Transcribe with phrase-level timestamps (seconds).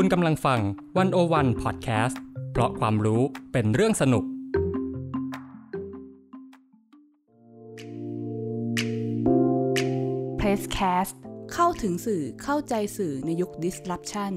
[0.00, 0.60] คุณกำลังฟัง
[0.98, 2.20] วันโอวันพอดแคสต์
[2.52, 4.24] เพราะความรู้เป็นเรื่องสนุก
[10.40, 11.12] p r e s s c a s t
[11.52, 14.32] เข้าถึงสื่อเข้าใจสื่อในยุค disruption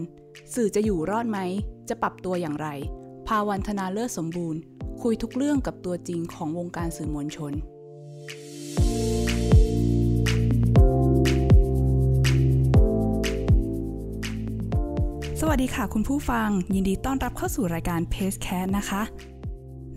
[0.54, 1.39] สื่อจะอยู่รอดไหม
[1.89, 2.68] จะปรับตัวอย่างไร
[3.28, 4.59] ภาวันธนาเลิศสมบูรณ์
[5.02, 7.54] คุยทุกเรื่องกับตัวจริงของวงการสื่อมวลชน
[15.54, 19.01] วัสดีค่ะคุณผู้ฟัง ยินดีต้อนรับเข้าสู่รายการ p a c e c a s t นะคะ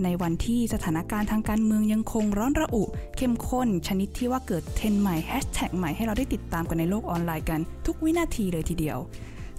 [0.02, 2.82] ในวันที่สถานการณ์ทางการเมืองยังคงร้อนระอุ
[3.16, 8.98] เข้มข้น ชนิดที่ว่าเกิดเทรนใหม่แฮชแท็กใหม่ให้เราได้ติดตามกันในโลกออนไลน์กัน ทุกวินาทีเลยทีเดียว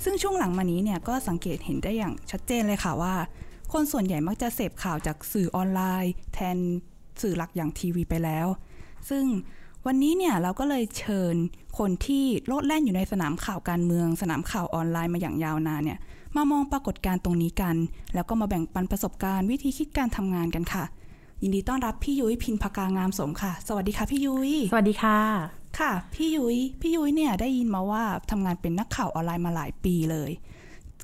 [0.03, 3.15] ซึ่งช่วงหลังมานี้เนี่ยก็สังเกตเห็นได้อย่างชัดเจนเลยค่ะว่า
[3.73, 6.57] คนส่วนใหญ่มักจะเสพข่าวจากสื่อออนไลน์ แทน
[7.21, 8.47] สื่อหลักอย่างทีวีไปแล้ว
[9.09, 9.23] ซึ่ง
[9.87, 11.35] วันนี้เนี่ยเราก็เลยเชิญ
[11.77, 15.99] คนที่โลดแล่นอยู่ในสนามข่าวการเมือง สนามข่าวออนไลน์มาอย่างยาวนานเนี่ย
[16.35, 17.75] มามองปรากฏการณ์ตรงนี้กัน
[18.13, 20.83] แล้วก็มาแบ่งปันประสบการณ์วิธีคิดการทำงานกันค่ะ
[21.41, 25.19] ยินดีต้อนรับพี่ยุ้ยพินพกางามสมค่ะ สวัสดีค่ะพี่ยุ้ยสวัสดีค่ะ
[25.79, 30.31] ค่ะ พี่ยุ้ยพี่ยุ้ยเนี่ยได้ยินมาว่าทำงานเป็นนักข่าวออนไลน์มาหลายปีเลย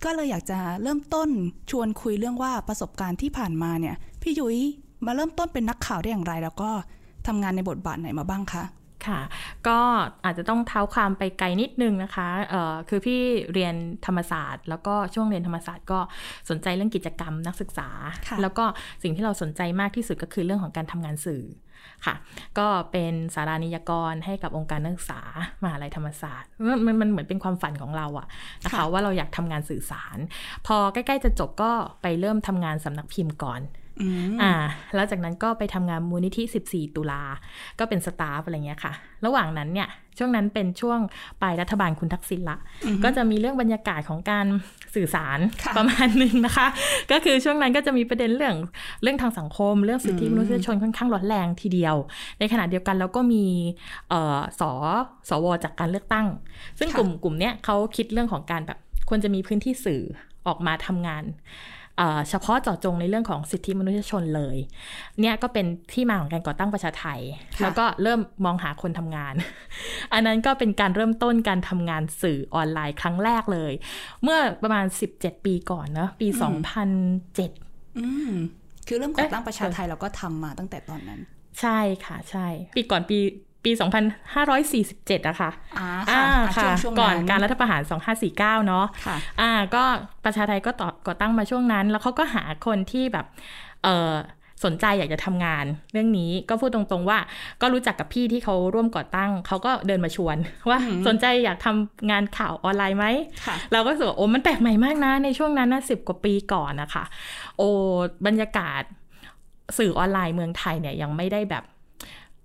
[0.03, 1.29] ก็เลยอยากจะเริ่มต้น
[1.71, 4.57] ชวนคุยเรื่องว่าประสบการณ์ที่ผ่านมาเนี่ย พี่ยุ้ย
[5.05, 6.71] มาเริ่มต้นเป็นนักข่าวได้อย่างไร แล้วก็
[7.27, 8.63] ทำงานในบทบาทไหนมาบ้างคะ
[9.07, 9.21] ค่ะ
[9.67, 9.79] ก็
[10.25, 13.21] อาจจะต้องเท้าความไปไกลนิดนึงนะคะเอ่อคือพี่
[13.53, 15.99] เรียนธรรมศาสตร์ แล้วก็ช่วงเรียนธรรมศาสตร์ก็
[16.49, 17.89] สนใจเรื่องกิจกรรมนักศึกษา
[18.27, 18.65] ค่ะแล้วก็
[19.03, 21.43] สิ่งที่เราสนใจมากที่สุดก็คือเรื่องของการทำงานสื่อ
[22.05, 22.15] ค่ะ
[22.59, 25.21] ก็เป็นสารานิยกรให้กับองค์การนักศึกษา
[25.63, 28.27] มหาลัยธรรมศาสตร์มันมันมันเหมือนเป็นความฝันของเราอะ
[28.63, 30.17] นะคะค่ะว่าเราอยากทำงานสื่อสาร
[30.67, 33.61] พอใกล้ ๆ จะจบก็ไปเริ่มทำงานสำนักพิมพ์ก่อน
[34.01, 34.53] อืมอ่า
[34.95, 37.23] แล้วจากนั้นก็ไปทำงานมูลนิธิ 14 ตุลา
[37.79, 38.93] ก็เป็นสตาฟอะไรเงี้ยค่ะ
[39.25, 40.99] ระหว่างนั้นเนี่ย ช่วงนั้นเป็นช่วง
[41.41, 42.57] ปลายรัฐบาลคุณทักษิณละ
[43.03, 44.45] ก็จะมีเรื่องบรรยากาศของการ
[44.95, 46.67] สื่อสารค่ะประมาณหนึ่งนะคะ
[47.11, 48.55] ก็คือช่วงนั้นก็จะมีประเด็นเรื่อง
[49.03, 51.95] เรื่องทางสังคม เรื่องสิทธิมนุษยชนค่อนข้างร้อนแรงทีเดียว
[52.39, 53.45] ในขณะเดียวกันเราก็มี
[54.09, 54.61] เอ่อส
[55.29, 56.27] สวจากการเลือกตั้ง
[56.79, 60.01] ซึ่งค่ะกลุ่มกลุ่มเนี้ยเขาคิดเรื่องของการแบบควรจะมีพื้นที่สื่อ
[60.47, 61.23] ออกมาทำงาน
[61.97, 64.57] เอ่อเฉพาะเจาะจงในเรื่องของสิทธิมนุษยชนเลย
[65.19, 67.19] เนี่ยก็เป็นที่มาของการก่อตั้งประชาไทย
[67.55, 69.33] ค่ะแล้วก็เริ่มมองหาคนทำงาน
[70.13, 73.73] อันนั้นก็เป็นการเริ่มต้นการทำงานสื่อออนไลน์ครั้งแรกเลย
[74.23, 74.85] เมื่อประมาณ
[75.15, 76.27] 17 ปีก่อนเนอะปี
[76.93, 78.31] 2007อืม
[78.87, 81.19] คือเริ่มก่อตั้งเอ๊ะประชาไทยเราก็ทำมาตั้งแต่ตอนนั้น
[81.61, 83.19] ใช่ค่ะใช่ ปีก่อนปี
[83.63, 83.71] ปี
[84.49, 86.23] 2547อะค่ะอ่าอ่า
[86.57, 87.81] ค่ะค่ะช่วงๆก่อนนั้นการรัฐประหาร
[88.23, 88.35] 2549
[88.67, 89.83] เนาะค่ะอ่า ก็
[90.25, 93.25] ประชาไทยก็ต่อก่อตั้งมาช่วงนั้น แล้วเขาก็หาคนที่แบบ
[93.83, 94.13] เออ
[94.67, 97.19] สนใจอยากจะทำงานเรื่องนี้ก็พูดตรงๆว่า
[97.61, 100.37] ก็รู้จักกับพี่ที่เขาร่วมก่อตั้งเขาก็เดินมาชวน
[100.69, 103.05] ว่าอืมสนใจอยากทำงานข่าวออนไลน์ไหม
[103.45, 107.03] ค่ะเราก็รู้สึกว่าโอ้มันแปลกใหม่มากนะ ในช่วงนั้นนะสิบกว่าปีก่อนนะคะ
[107.57, 107.69] โอ้
[108.25, 108.81] บรรยากาศ
[109.77, 111.63] สื่อออนไลน์เมืองไทยเนี่ยยังไม่ได้แบบ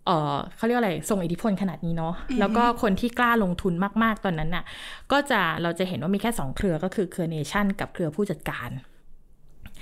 [0.06, 4.64] เออเขาเรียกว่าอะไรส่งอิทธิพลขนาดนี้เนาะอือฮึแล้วก็คนที่กล้าลงทุนมาก ๆ ตอนนั้นน่ะ
[5.12, 8.70] ก็จะเราจะเห็นว่ามีแค่สองเครือก็คือเครือเนชั่นกับเครือผู้จัดการ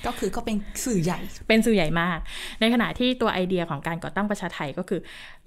[0.07, 2.19] ก็คือก็เป็นสื่อใหญ่ เป็นสื่อใหญ่มาก
[2.61, 5.01] ในขณะที่ตัวไอเดียของการก่อตั้งประชาไทยก็คือ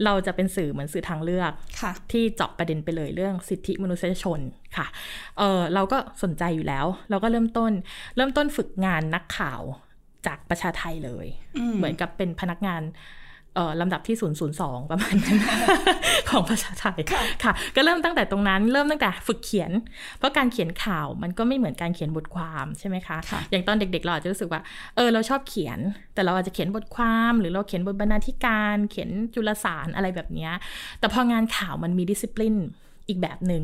[0.06, 1.52] เราจะเป็นสื่อเหมือนสื่อทางเลือก
[1.82, 4.40] ค่ะที่เจาะประเด็นไปเลยเรื่องสิทธิมนุษยชน
[4.78, 4.88] ค่ะ
[5.38, 7.72] เออเราก็สนใจอยู่แล้ว เราก็เริ่มต้น
[8.16, 9.62] เริ่มต้นฝึกงานนักข่าว
[10.28, 11.28] จากประชาไทยเลย
[11.58, 13.16] อืมเหมือนกับเป็นพนักงานเอ่อ
[13.82, 14.16] ลำดับที่
[14.54, 15.38] 002 ประมาณนั้น
[16.30, 19.72] ของประชาไทยค่ะค่ะ ก็เริ่มตั้งแต่ตรงนั้น เริ่มตั้งแต่ฝึกเขียน
[20.18, 24.62] เพราะการเขียนข่าวมันก็ไม่เหมือนการเขียนบทความใช่ไหมคะค่ะอย่างตอนเด็กๆเราอาจจะรู้สึกว่า
[24.96, 25.80] เออเราชอบเขียน
[26.14, 30.52] แต่เราอาจจะเขียนบทความ หรือเราเขียนบทบรรณาธิการ เขียนจุลสารอะไรแบบเนี้ย
[31.00, 32.58] แต่พองานข่าวมันมีดิสซิ p ลิน
[33.10, 33.64] อีกแบบหนึ่ง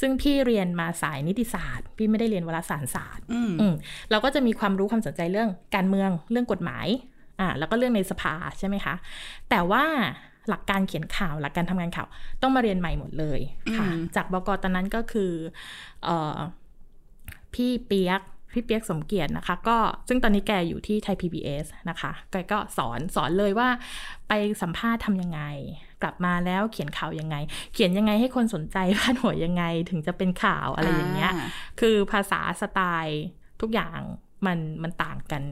[0.00, 3.74] ซึ่งพี่เรียนมาสายนิติศาสตร์ พี่ไม่ได้เรียนวารสารศาสตร์อืมอืม
[4.10, 6.86] เราก็จะมีความรู้ความสนใจเรื่องการเมืองเรื่องกฎหมาย
[7.40, 8.94] อ่าแล้วก็เรื่องในสภาใช่ไหมคะ
[9.50, 9.84] แต่ว่า
[10.48, 12.08] หลักการเขียนข่าวหลักการทำงานข่าว
[12.42, 13.40] ต้องมาเรียนใหม่หมดเลย
[13.76, 15.32] ค่ะอืมจากบกตอนนั้นก็คือ
[16.04, 16.38] เอ่อ
[17.54, 19.76] พี่เปียกพี่เปียกสมเกียรตินะคะ ก็
[20.08, 23.68] ซึ่งตอนนี้แกอยู่ที่ไทย PBS นะคะแกก็สอนสอนเลยว่า
[24.28, 24.32] ไป
[24.62, 25.40] สัมภาษณ์ทำยังไง
[26.02, 27.36] กลับมาแล้วเขียนข่าวยังไง
[27.72, 31.32] เขียนยังไงให้คนสนใจพาดหัวยังไงถึงจะเป็นข่าวอะไรอย่างเงี้ย
[31.80, 33.22] คือภาษาสไตล์
[33.60, 33.98] ทุกอย่าง
[34.46, 35.42] มันมันต่างกัน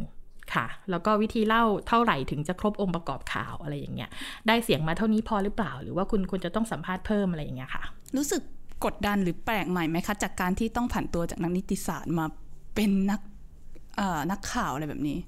[0.55, 4.11] ค่ะ แล้วก็วิธีเล่าเท่าไหร่ถึงจะครบองค์ประกอบข่าวอะไรอย่างเงี้ย
[4.47, 7.83] ได้เสียงมาเท่านี้พอหรือเปล่า หรือว่าคุณควรจะต้องสัมภาษณ์เพิ่มอะไรอย่างเงี้ยค่ะ
[8.17, 8.43] รู้สึก
[8.85, 12.27] กดดันหรือแปลกใหม่ไหมคะ จากการที่ต้องผันตัวจากนักนิติศาสตร์มา
[12.75, 13.21] เป็นนัก
[13.97, 15.19] เอ่อนักข่าวอะไรแบบนี้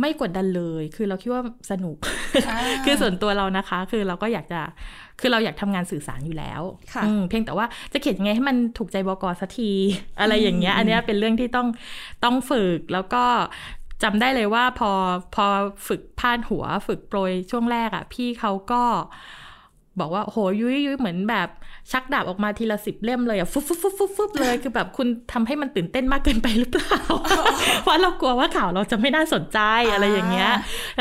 [0.00, 1.96] ไม่กดดันเลย คือเราคิดว่าสนุก
[2.84, 4.60] คือส่วนตัวเรานะคะ คือเราก็อยากจะ
[5.20, 6.62] คือเราอยากทำงานสื่อสารอยู่แล้ว
[6.94, 9.70] ค่ะอืมเพียงแต่ว่าจะเขียนยังไงให้มันถูกใจบกสักที
[10.20, 11.68] อะไรอย่างเงี้ย อันเนี้ยเป็นเรื่องที่ต้อง
[12.24, 13.24] ต้องฝึกแล้วก็
[14.02, 14.90] จำได้เลยว่าพอ
[15.34, 15.46] พอ
[15.88, 18.82] ฝึกพาดหัวฝึกโปรยช่วงแรกอะ่ะ พี่เขาก็
[20.00, 21.48] บอกว่าโหยุ้ยยุ้ยเหมือนแบบ
[21.92, 26.98] ชักดาบออกมาทีละสิบเล่มเลยอะฟุบฟุบฟุบฟุบฟุบเลย คือแบบคุณทำให้มันตื่นเต้นมากเกินไปหรือเปล่า
[27.82, 29.58] เพราะเรากลัวว่าข่าวเราจะไม่น่าสนใจ
[29.92, 30.52] อะไรอย่างเงี้ย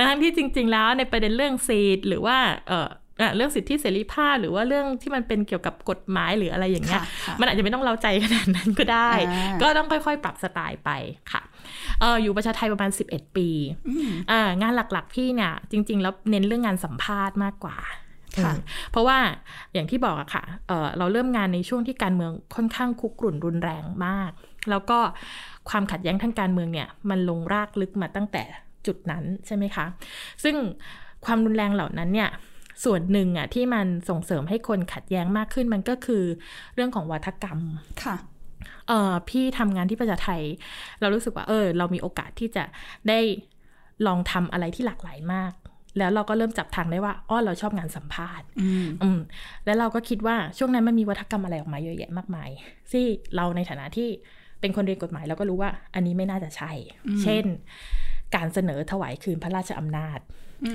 [0.08, 2.38] ทั้งที่จริง ๆ แล้วในประเด็นเรื่องซีดหรือว่า
[2.68, 2.90] เอออะ
[3.36, 10.90] เรื่องสิทธิเสรีภาพหรือว่าเรื่องที่มันเป็นเกี่ยวกับกฎหมายหรืออะไรอย่างเงี้ยค่ะค่ะมันอาจจะไม่ต้องเล้าใจขนาดนั้นก็ได้อ่าก็ต้องค่อยๆ ปรับสไตล์ไป
[11.32, 11.42] ค่ะ
[12.02, 13.50] เอออยู่ประชาไทยประมาณ 11 ปี
[13.88, 17.78] อืมอ่างานหลักๆพี่เนี่ยจริง ๆ แล้วเน้นเรื่องงานสัมภาษณ์มากกว่า
[18.44, 18.60] ค่ะอืม
[18.92, 19.18] เพราะว่า
[19.74, 24.32] อย่างที่บอกอะค่ะเออเราเริ่มงานในช่วงที่การเมืองค่อนข้างคุกรุ่นรุนแรงมาก
[24.70, 25.00] แล้วก็
[25.70, 28.44] ความขัดแย้งทางการเมืองเนี่ยมันลงรากลึกมาตั้งแต่
[28.88, 29.86] จุดนั้นใช่ไหมคะ
[30.44, 30.56] ซึ่ง
[31.26, 32.30] ความรุนแรงเหล่านั้นเนี่ย
[32.84, 36.24] ส่วนหนึ่งอะที่มันส่งเสริมให้คนขัดแย้งมากขึ้นมันก็คือ
[36.76, 37.60] เรื่องของวัฒกรรม
[38.04, 38.16] ค่ะ
[38.88, 40.42] เออพี่ทำงานที่ประชาไทย
[41.00, 42.64] เรารู้สึกว่า เออ เรามีโอกาสที่จะ
[43.10, 43.20] ได้
[44.08, 45.54] ลองทำอะไรที่หลากหลายมาก
[45.98, 49.20] แล้วเราก็เริ่มจับทางได้ว่าอ้อเราชอบงานสัมภาษณ์ อืมอืม
[49.66, 52.50] แล้วเราก็คิดว่าช่วงนั้นมันมีวัฒกรรมอะไรออกมาเยอะแยะมากมาย
[52.92, 53.06] ที่
[53.36, 54.10] เราในฐานะที่
[54.62, 56.72] เป็นคนเรียนกฎหมายเราก็รู้ว่า อันนี้ไม่น่าจะใช่
[57.24, 57.44] เช่น
[58.36, 60.20] การเสนอถวายคืนพระราชอำนาจ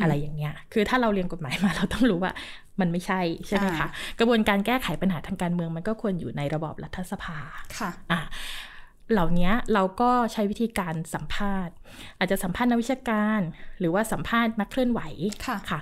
[0.03, 2.33] อะไรอย่างเงี้ย คือถ้าเราเรียนกฎหมายมาเราต้องรู้ว่า
[2.81, 3.89] มันไม่ใช่ใช่ไหมคะ
[4.19, 7.39] กระบวนการแก้ไขปัญหาทางการเมืองมันก็ควรอยู่ในระบอบรัฐสภา
[7.79, 8.21] ค่ะอะ
[9.13, 11.75] เหล่านี้เราก็ใช้วิธีการสัมภาษณ์
[12.19, 13.41] อาจจะสัมภาษณ์นักวิชาการ
[13.79, 15.01] หรือว่าสัมภาษณ์นักเคลื่อนไหว
[15.47, 15.81] ค่ะค่ะ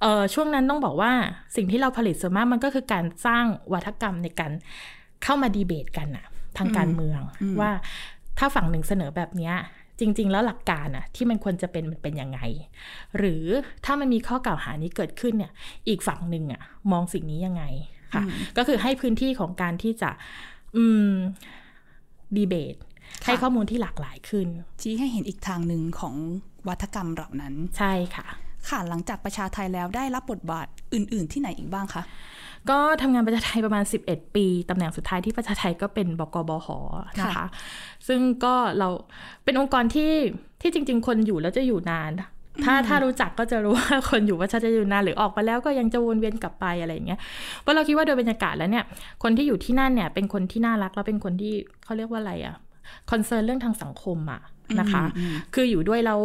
[0.00, 1.12] เอ่อช่วงนั้นต้องบอกว่า
[1.56, 4.52] สิ่งที่เราผลิตส่วนมากมันก็คือการสร้างวัฒกรรมในการ
[5.24, 6.26] เข้ามาดีเบตกันอะ
[6.58, 7.20] ทางการเมือง
[7.60, 7.70] ว่า
[8.38, 9.54] ถ้าฝั่งหนึ่งเสนอแบบเนี้ย
[10.00, 12.40] จริง ๆ แล้วหลักการอะที่มันควรจะเป็นมันเป็นยังไง
[13.18, 13.44] หรือ
[13.84, 15.52] ถ้ามันมีข้อกล่าวหานี้เกิดขึ้นเนี่ย
[15.88, 16.62] อีกฝั่งหนึ่งอะ
[16.92, 17.64] มองสิ่งนี้ยังไง
[18.14, 18.22] ค่ะ
[18.56, 20.10] ก็คือให้พื้นที่ของการที่จะ
[20.76, 21.12] อืม
[22.36, 22.76] ดีเบต
[23.24, 24.46] ค่ะให้ข้อมูลที่หลากหลายขึ้น
[24.80, 26.14] ชี้ให้เห็นอีกทางหนึ่งของ
[26.68, 28.26] วัฒกรรมเหล่านั้น ใช่ค่ะ
[28.68, 32.02] ค่ะหลังจากประชาไทยแล้วได้รับบทบาทอื่น ๆ ที่ไหนอีกบ้างคะ
[32.70, 36.68] ก็ทำงานประชาไทยประมาณ 11 ปีตำแหน่งสุดท้ายที่ประชาไทยก็เป็นบกบห
[37.20, 37.46] นะคะค่ะ
[38.08, 38.88] ซึ่งก็เรา
[39.44, 40.12] เป็นองค์กรที่
[40.60, 42.12] ที่จริง ๆ คนอยู่แล้วจะอยู่นาน
[42.64, 47.20] ถ้าถ้ารู้จักก็จะรู้ว่าคนอยู่ว่าจะอยู่นานหรือออกมาแล้วก็ยังจะวนเวียนกลับไปอะไรอย่างเงี้ย
[47.60, 48.84] เพราะเราคิดว่าโดยบรรยากาศแล้วเนี่ย
[49.22, 51.52] คนที่อยู่ที่นั่นเนี่ย เป็นคนที่น่ารักแล้วเป็นคนที่
[51.84, 52.56] เขาเรียกว่าอะไรอะ
[53.10, 54.42] คอนเซิร์นเรื่องทางสังคมอะ
[54.80, 56.20] นะคะอืมคืออยู่ด้วยแล้ว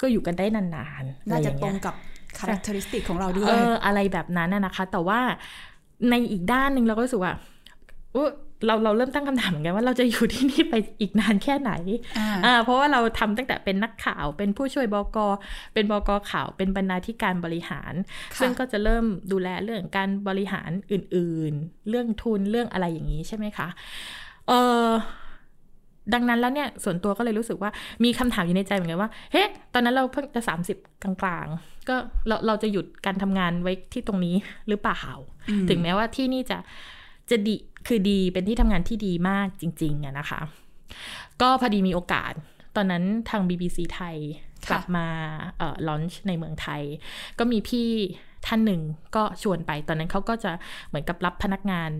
[0.00, 0.64] ก็อยู่กันได้นา
[1.02, 1.94] นๆน่าอไรจะอย่งตรเงี้งยกับ
[2.36, 5.20] คุณลักษณะของเราด้วเอยออะไรแบบนั้นน่ะนะคะ แต่ว่า
[6.10, 7.32] ในอีกด้านหนึ่งเราก็รู้สึกว่า
[8.16, 8.30] อุ๊ย
[8.66, 11.72] เราเราเริ่มตั้งคำถามเหมือนกันว่าเราจะอยู่ที่นี่ไปอีกนานแค่ไหน
[12.18, 15.18] อ่าอ่าเพราะว่าเราทำตั้งแต่เป็นนักข่าว เป็นผู้ช่วยบก
[15.74, 17.92] เป็นบกข่าว เป็นบรรณาธิการบริหาร
[18.34, 23.68] ค่ะซึ่งก็จะเริ่มดูแลเรื่องการบริหารอื่น ๆ เรื่องทุนเรื่องอะไรอย่างนี้ใช่ไหมคะ
[24.48, 24.52] เอ
[24.84, 24.88] อ
[26.14, 27.70] ดังนั้นแล้วเนี่ยส่วนตัวก็เลยรู้สึกว่า
[28.04, 29.42] มีคำถามอยู่ในใจเหมือนกันว่า เฮ้
[29.74, 31.96] ตอนนั้นเราเพิ่งจะสามสิบกลางๆ ก็
[32.28, 34.36] เราเราจะหยุดการทำงานไว้ที่ตรงนี้
[34.68, 35.02] หรือเปล่า
[35.50, 36.58] อืมถึงแม้ว่าที่นี่จะ
[37.30, 37.54] จะดี
[37.88, 40.40] คือดีเป็นที่ทำงานที่ดีมากจริงๆอะนะคะ
[41.40, 42.32] ก็พอดีมีโอกาส
[42.76, 44.16] ตอนนั้นทาง BBC ไทย
[44.66, 45.06] ค่ะกลับมา
[45.58, 46.82] เอ่อลอนช์ในเมืองไทย
[47.38, 47.88] ก็มีพี่
[48.46, 48.80] ท่านหนึ่ง
[49.16, 50.52] ก็ชวนไป ตอนนั้นเขาก็จะ
[50.88, 51.90] เหมือนกับรับพนักงาน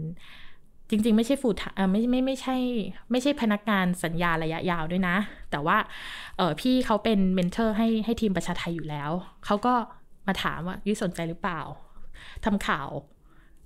[0.95, 2.57] จริง ๆ ไม่ใช่ฟูเอ่อไม่ไม่ไม่ใช่
[3.11, 5.17] ไม่ใช่พนักงานสัญญาระยะยาวด้วยนะ
[5.51, 5.77] แต่ว่า
[6.37, 9.11] เออพี่เขาเป็นเมนเทอร์ให้ให้ทีมประชาไทยอยู่แล้ว
[9.47, 9.75] เขาก็
[10.27, 11.61] มาถามว่ายุ้ยสนใจหรือเปล่า
[12.45, 12.89] ทำข่าว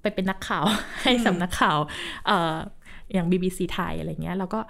[0.02, 0.64] ไปเป็นนักข่าว
[1.02, 1.78] ให้สำนักข่าว
[2.26, 2.54] เอ่อ
[3.12, 4.60] อย่าง BBC ไทยอะไรเงี้ยเราก็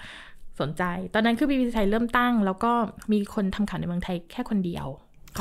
[0.60, 0.82] สนใจ
[1.14, 2.72] ตอนนั้นคือ BBC ไทยเริ่มตั้ง แล้วก็
[3.12, 4.86] มีคนทำข่าวในเมืองไทยแค่คนเดียว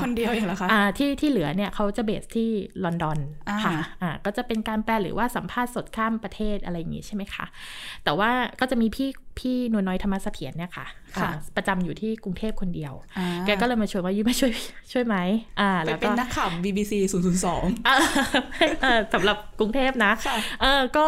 [0.04, 2.50] คนเดียวเองเหรอคะอ่าที่ที่เหลือเนี่ยเขาจะเบสที่
[2.84, 7.46] ลอนดอนอ่าค่ะอ่าก็จะเป็นการแปลหรือว่าสัมภาษณ์สดข้ามประเทศอะไรอย่างงี้ใช่ไหมคะ
[8.04, 9.10] แต่ว่าก็จะมีพี่
[9.40, 10.86] พี่นวลน้อยธรรมเสถียรเนี่ยค่ะ
[11.16, 14.52] ค่ะอ่าประจำอยู่ที่กรุงเทพคนเดียวอ่าแกก็เลยมาชวนว่ายุ้ยมาช่วย
[14.92, 15.16] ช่วยไหม
[15.60, 16.94] อ่าไปแล้วเป็ก็นนักข่าว BBC
[17.40, 18.02] 002เออ
[18.82, 21.08] เออสำหรับกรุงเทพนะค่ะเออก็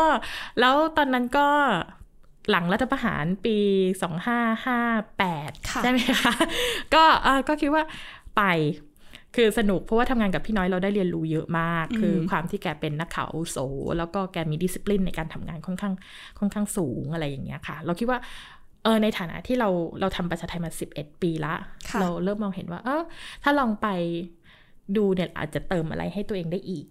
[0.59, 1.47] แล้วตอนนั้นก็
[2.51, 3.57] หลังรัฐประหารปี
[4.37, 6.33] 2558ค่ะใช่ไหมคะ
[6.93, 7.83] ก็เออก็คิดว่า
[8.37, 8.43] ไป
[9.35, 13.57] คือสนุกเพราะว่าทำงานกับพี่น้อยเราได้เรียนรู้เยอะมาก คือความที่แกเป็นนักข่าวอาวุโส
[13.97, 15.93] แล้วก็แกมีดิสซิปลินในการทำงานค่อนข้าง
[16.39, 18.19] ค่อนข้างสูงอะไรอย่างเงี้ยค่ะ เราคิดว่า
[18.83, 21.53] เออในฐานะที่เราเราทำประชาไทยมา 11 ปีละ
[21.89, 23.03] ค่ะเราเริ่มมองเห็นว่า เออ
[23.43, 23.87] ถ้าลองไป
[24.97, 26.85] ดูเนี่ยอาจจะเติมอะไรให้ตัวเองได้อีก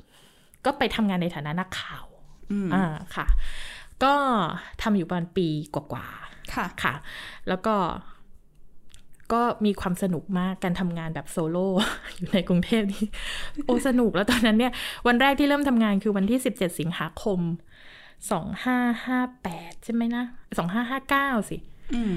[0.64, 2.04] ก็ไปทำงานในฐานะนักข่าว
[2.50, 2.84] อืมอ่า
[3.16, 3.26] ค่ะ
[4.04, 4.14] ก็
[4.82, 6.94] ทำอยู่ประมาณปีกว่าๆค่ะค่ะ
[7.48, 7.74] แล้วก็
[9.32, 11.66] ก็มีความสนุกมากการทำงานแบบโซโล่
[12.16, 13.04] อยู่ในกรุงเทพนี่
[13.64, 14.72] โอ้สนุกแล้วตอนนั้นเนี่ย
[15.06, 17.40] วันแรกที่เริ่มทำงานคือวันที่ 17 สิงหาคม
[19.02, 20.24] 2558 ใช่ไหมนะ
[20.86, 21.56] 2559 สิ
[21.94, 22.12] อืม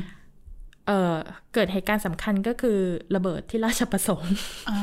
[0.87, 1.15] เออ
[1.53, 2.79] เกิดเหตุการณ์สำคัญก็คือ
[3.15, 4.33] ระเบิดที่ราชประสงค์
[4.69, 4.77] อ่า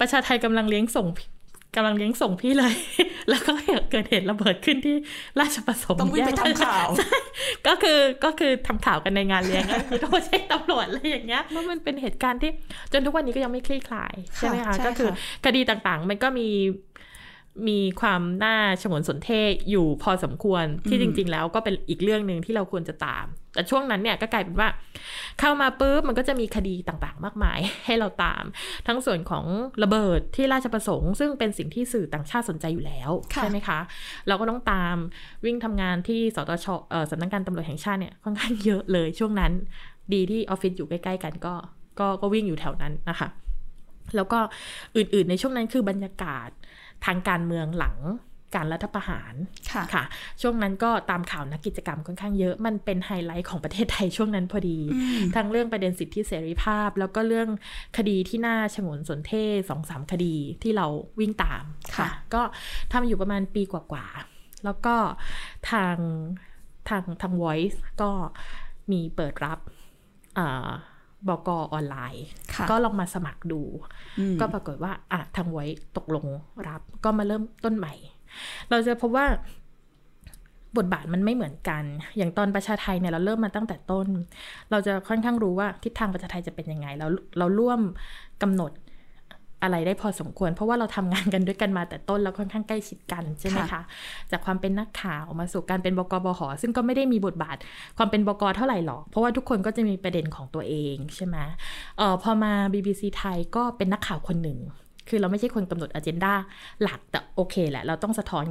[0.00, 1.06] ประชาไทยกำลังเลี้ยงส่ง
[1.74, 2.74] กำลังเลี้ยงส่งพี่เลย
[3.28, 3.52] แล้วก็
[3.90, 4.96] เกิดเหตุระเบิดขึ้นที่
[5.40, 7.18] ราชประสงค์ต้องวิ่งไปแยกทำข่าวใช่
[7.66, 12.50] ก็คือก็คือทำข่าวกันในงานเลี้ยงก็คือโทรแจ้งตำรวจอะไรอย่างเงี้ยแล้วมันเป็นเหตุการณ์ที่
[12.92, 16.48] จนทุกวันนี้ก็ยังไม่คลี่คลายใช่ไหมค่ะคะใช่ก็คือค่ะคดีต่างๆ มันก็มี
[17.68, 19.30] มีความน่าฉงนสนเท
[19.70, 24.68] อยู่พอสมควรที่จริง ๆ แล้วก็เป็นอีกเรื่องหนึ่งที่เราควรจะตาม แต่ช่วงนั้นเนี่ยก็กลายเป็นว่า
[25.40, 28.44] เข้ามาปุ๊บมันก็จะมีคดีต่างๆ มากมาย ให้เราตาม
[28.86, 29.44] ทั้งส่วนของ
[29.82, 33.78] ระเบิดที่ราชประสงค์ ซึ่งเป็นสิ่งที่สื่อต่างชาติสนใจอยู่แล้วค่ะใช่ไหมคะ
[34.28, 34.96] เราก็ต้องตาม
[35.44, 39.52] วิ่งทำงานที่สตชเอ่อสำนักงานตำรวจแห่งชาติเนี่ยค่อนข้างเยอะเลยช่วงนั้น
[40.12, 41.54] ดีที่ออฟฟิศอยู่ใกล้ๆกันก็
[41.98, 43.28] ก็ก็วิ่งอยู่แถวนั้นนะคะ
[44.16, 44.38] แล้วก็
[44.96, 46.48] อื่นๆในช่วงนั้นคือบรรยากาศ
[47.06, 47.98] ทางการเมืองหลัง
[48.56, 49.34] การรัฐประหาร
[49.72, 50.04] ค่ะค่ะ
[50.42, 57.48] ช่วงนั้นก็ตามข่าวนักกิจกรรมค่อนข้างเยอะ มันเป็นไฮไลท์ของประเทศไทยช่วงนั้นพอดีอืมทั้งเรื่องประเด็นสิทธิเสรีภาพ แล้วก็เรื่อง
[57.96, 60.86] คดีที่น่าฉงนสนเท่ห์สองสามคดีที่เรา
[61.20, 61.64] วิ่งตาม
[61.96, 62.42] ค่ะ ก็
[62.92, 64.96] ทำอยู่ประมาณปีกว่าๆ แล้วก็
[65.70, 65.96] ทาง
[66.88, 68.10] ทางทาง Voice ก็
[68.90, 69.58] มีเปิดรับ
[70.38, 70.68] อ่า
[71.28, 73.60] บกออนไลน์ค่ะก็ลองมาสมัครดู
[74.18, 76.26] อืมก็ปรากฏว่าอะทางไว้ตกลง
[76.68, 77.94] รับ ก็มาเริ่มต้นใหม่
[78.70, 79.26] เราจะพบว่า
[80.76, 81.84] บทบาทมันไม่เหมือนกัน
[82.16, 84.08] อย่างตอนประชาไทยเนี่ยเราเริ่มมาตั้งแต่ต้น
[84.70, 87.06] เราจะค่อนข้างรู้ว่าทิศทางประชาไทยจะเป็นยังไง เรา
[87.38, 87.80] เราร่วม
[88.42, 88.72] กำหนด
[89.62, 93.82] อะไรได้พอสมควร เพราะว่าเราทำงานกันด้วยกันมาแต่ต้นแล้วค่อนข้างใกล้ชิดกันใช่ไหมคะค่ะ
[94.30, 97.56] จากความเป็นนักข่าวมาสู่การเป็นบกบหซึ่งก็ไม่ได้มีบทบาท
[97.98, 101.36] ความเป็นบกเท่าไหร่หรอก เพราะว่าทุกคนก็จะมีประเด็นของตัวเองใช่ไหม
[101.98, 104.58] เออพอมา BBC ไทยก็เป็นนักข่าวคนหนึ่ง
[105.08, 106.34] คือเราไม่ใช่คนกำหนดอ g e n d a
[106.82, 108.44] หลักแต่โอเคแหละ เราต้องสะท้อน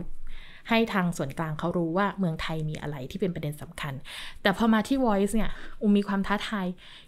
[0.69, 3.93] ให้ทางส่วนกลางเขารู้ว่าเมืองไทยมีอะไรที่เป็นประเด็นสำคัญ
[4.41, 6.67] แต่พอมาที่ Voice เนี่ย อุมมีความท้าทาย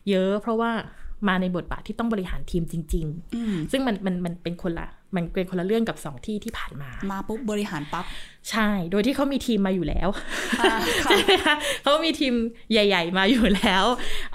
[0.10, 0.72] เยอะเพราะว่า
[1.28, 8.06] มาในบทบาทที่ต้องบริหารทีมจริงอืมๆซึ่งมันมันมันเป็นคนละ มันเป็นคนละเรื่องกับสองที่ที่ผ่านมา มาปุ๊บบริหารปั๊บ
[8.50, 10.10] ใช่ โดยที่เขามีทีมมาอยู่แล้ว
[10.62, 12.34] อ่าค่ะใช่ไหมคะเขามีทีม
[12.72, 13.84] ใหญ่ ๆ มาอยู่แล้ว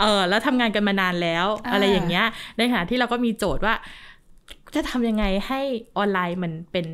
[0.01, 2.27] เออแล้วทำงานกันมานานแล้วอ่าอะไรอย่างเงี้ย
[2.59, 3.75] ในขณะที่เราก็มีโจทย์ว่า
[4.75, 5.61] จะทำยังไงให้
[5.97, 6.87] ออนไลน์มันเป็น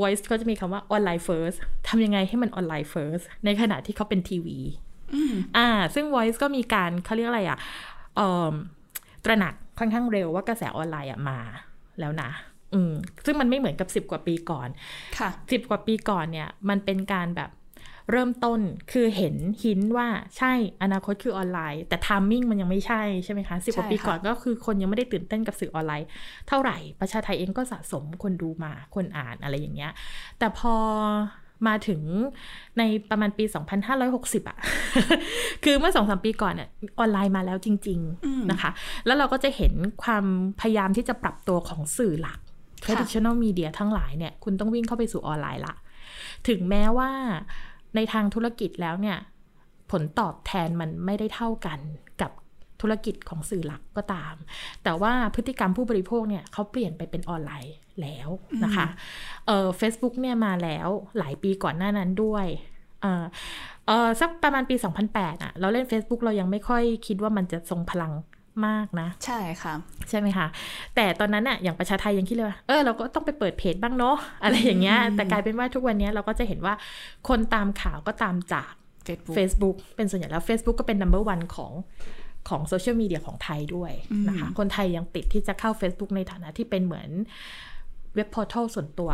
[0.00, 1.56] voice เขาจะมีคำว่าออนไลน์ first
[1.88, 4.58] ทำยังไงให้มันออนไลน์ first ในขณะที่เขาเป็นทีวี
[5.14, 7.58] อืมอ่า ซึ่ง voice ก็มีการเขาเรียกอะไรอะ
[8.16, 8.52] เอ่อ
[9.24, 11.38] ตระหนักค่อนข้างเร็วว่ากระแสออนไลน์อะมา
[12.00, 12.30] แล้วนะ
[12.74, 12.92] อืม
[13.24, 14.68] ซึ่งมันไม่เหมือนกับสิบกว่าปีก่อน
[15.18, 17.50] ค่ะสิบกว่าปีก่อนเนี่ย มันเป็นการแบบ
[18.10, 18.60] เริ่มต้น
[18.92, 20.52] คือเห็นหินว่าใช่
[20.82, 26.08] อนาคตคือออนไลน์ แต่ทามมิ่งมันยังไม่ใช่ใช่ไหมคะสิบกว่าใช่ปีค่ะก่อนก็คือคนยังไม่ได้ตื่นเต้นกับสื่อออนไลน์
[26.48, 29.92] เท่าไหร่ประชาไทยเองก็สะสมคนดูมาคนอ่านอะไรอย่างเงี้ย
[30.38, 30.74] แต่พอ
[31.68, 32.00] มาถึง
[32.78, 33.44] ในประมาณปี
[33.96, 34.58] 2560อะ
[35.64, 38.70] คือเมื่อสองสามปีก่อนเนี่ยออนไลน์มาแล้วจริงอืมๆนะคะ
[39.06, 40.24] แล้วเราก็จะเห็นความ
[40.60, 42.38] พยายามที่จะปรับตัวของสื่อหลัก
[42.84, 45.74] ค่ะ traditional media ทั้งหลายเนี่ยคุณต้องวิ่งเข้าไปสู่ออนไลน์ละ
[46.48, 47.10] ถึงแม้ว่า
[47.94, 49.18] ในทางธุรกิจแล้วเนี่ย
[49.90, 51.78] ผลตอบแทนมันไม่ได้เท่ากัน
[52.20, 52.30] กับ
[52.82, 54.34] ธุรกิจของสื่อหลักก็ตาม
[54.84, 58.28] แต่ว่าพฤติกรรมผู้บริโภคเนี่ยเขาเปลี่ยนไปเป็นออนไลน์แล้ว
[58.64, 58.86] นะคะ
[59.46, 62.46] เออ Facebook เนี่ยมาแล้วหลายปีก่อนหน้านั้นด้วย
[63.02, 63.24] เออ
[63.86, 64.74] เออสักประมาณปี
[65.08, 68.12] 2008อะเราเล่น Facebook เรายังไม่ค่อยคิดว่ามันจะทรงพลัง
[68.66, 69.74] มากนะ ใช่ค่ะ
[70.08, 70.46] ใช่ไหมคะ
[70.94, 76.74] แต่ตอนนั้นอะอย่างประชาไทยยังคิดเลยว่าเออเราก็ต้องไปเปิดเพจบ้างเนาะอะไรอย่างเงี้ยแต่กลายเป็นว่าทุกวันเนี้ยเราก็จะเห็นว่า
[77.28, 78.72] คนตามข่าวก็ตามจาก
[79.06, 81.72] Facebook Facebook เป็นส่วนใหญ่แล้ว Facebook ก็เป็น number one ของ
[82.48, 83.92] ของโซเชียลมีเดียของไทยด้วย
[84.28, 87.08] นะคะ คนไทยยังติดที่จะเข้า Facebook ในฐานะที่เป็นเหมือน
[88.14, 89.10] เว็บพอร์ทัลส่วนตัว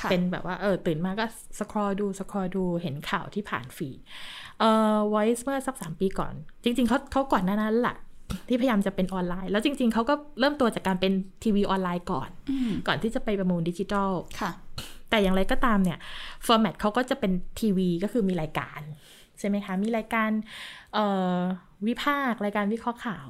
[0.00, 1.26] ค่ะเป็นแบบว่าเออตื่นมาก็
[1.58, 3.98] สครอดูสครอดูเห็นข่าวที่ผ่านฟีด
[4.60, 7.96] เอ่อ Voice เมื่อสักสามปีก่อน จริง ๆเขาเขาก่อนหน้านั้นแหละ
[8.48, 14.10] ที่พยายามจะเป็นออนไลน์ แล้วจริง ๆเขาก็เริ่มตัวจากการเป็นทีวีออนไลน์ก่อนอืมก่อนที่จะไปประมูลดิจิทัล
[14.40, 14.50] ค่ะ
[15.10, 15.98] แต่อย่างไรก็ตามเนี่ย
[16.46, 18.80] ฟอร์แมตเขาก็จะเป็นทีวีก็คือมีรายการ
[19.38, 20.30] ใช่ไหมคะ มีรายการ
[20.94, 21.04] เอ่
[21.34, 21.38] อ
[21.86, 23.26] วิพากษ์รายการวิเคราะห์ข่าว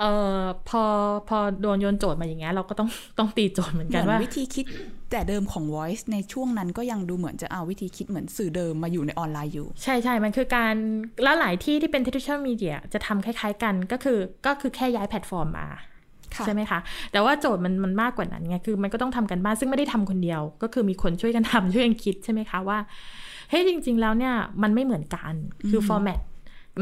[0.00, 0.82] เอ่อพอ
[1.28, 4.64] พอโดนโยนโจทย์มาอย่างเงี้ยเราก็ต้องต้องตีโจทย์เหมือนเหกันมือนว่าวิธีคิด
[5.10, 10.74] แต่เดิมของ Voice ในช่วงนั้นก็ยังดูเหมือนจะเอาวิธีคิดเหมือนสื่อเดิมมาอยู่ในออนไลน์อยู่ ใช่ใช่มันคือการ
[11.22, 15.68] แล้วหลายที่ที่เป็น traditional media จะทำคล้ายๆกันก็คือก็คือแค่ย้ายแพลตฟอร์มมา
[16.34, 16.78] ค่ะใช่ไหมคะ
[17.12, 22.78] แต่ว่าโจทย์มันมันมากกว่านั้นไงคือมันก็ต้องทำการบ้านซึ่งไม่ได้ทำคนเดียว ก็คือมีคนช่วยกันทำช่วยกันคิดใช่ไหมคะว่า
[23.50, 25.34] เฮ้ยจริง ๆ แล้วเนี่ยมันไม่เหมือนกัน
[25.70, 26.20] คือ format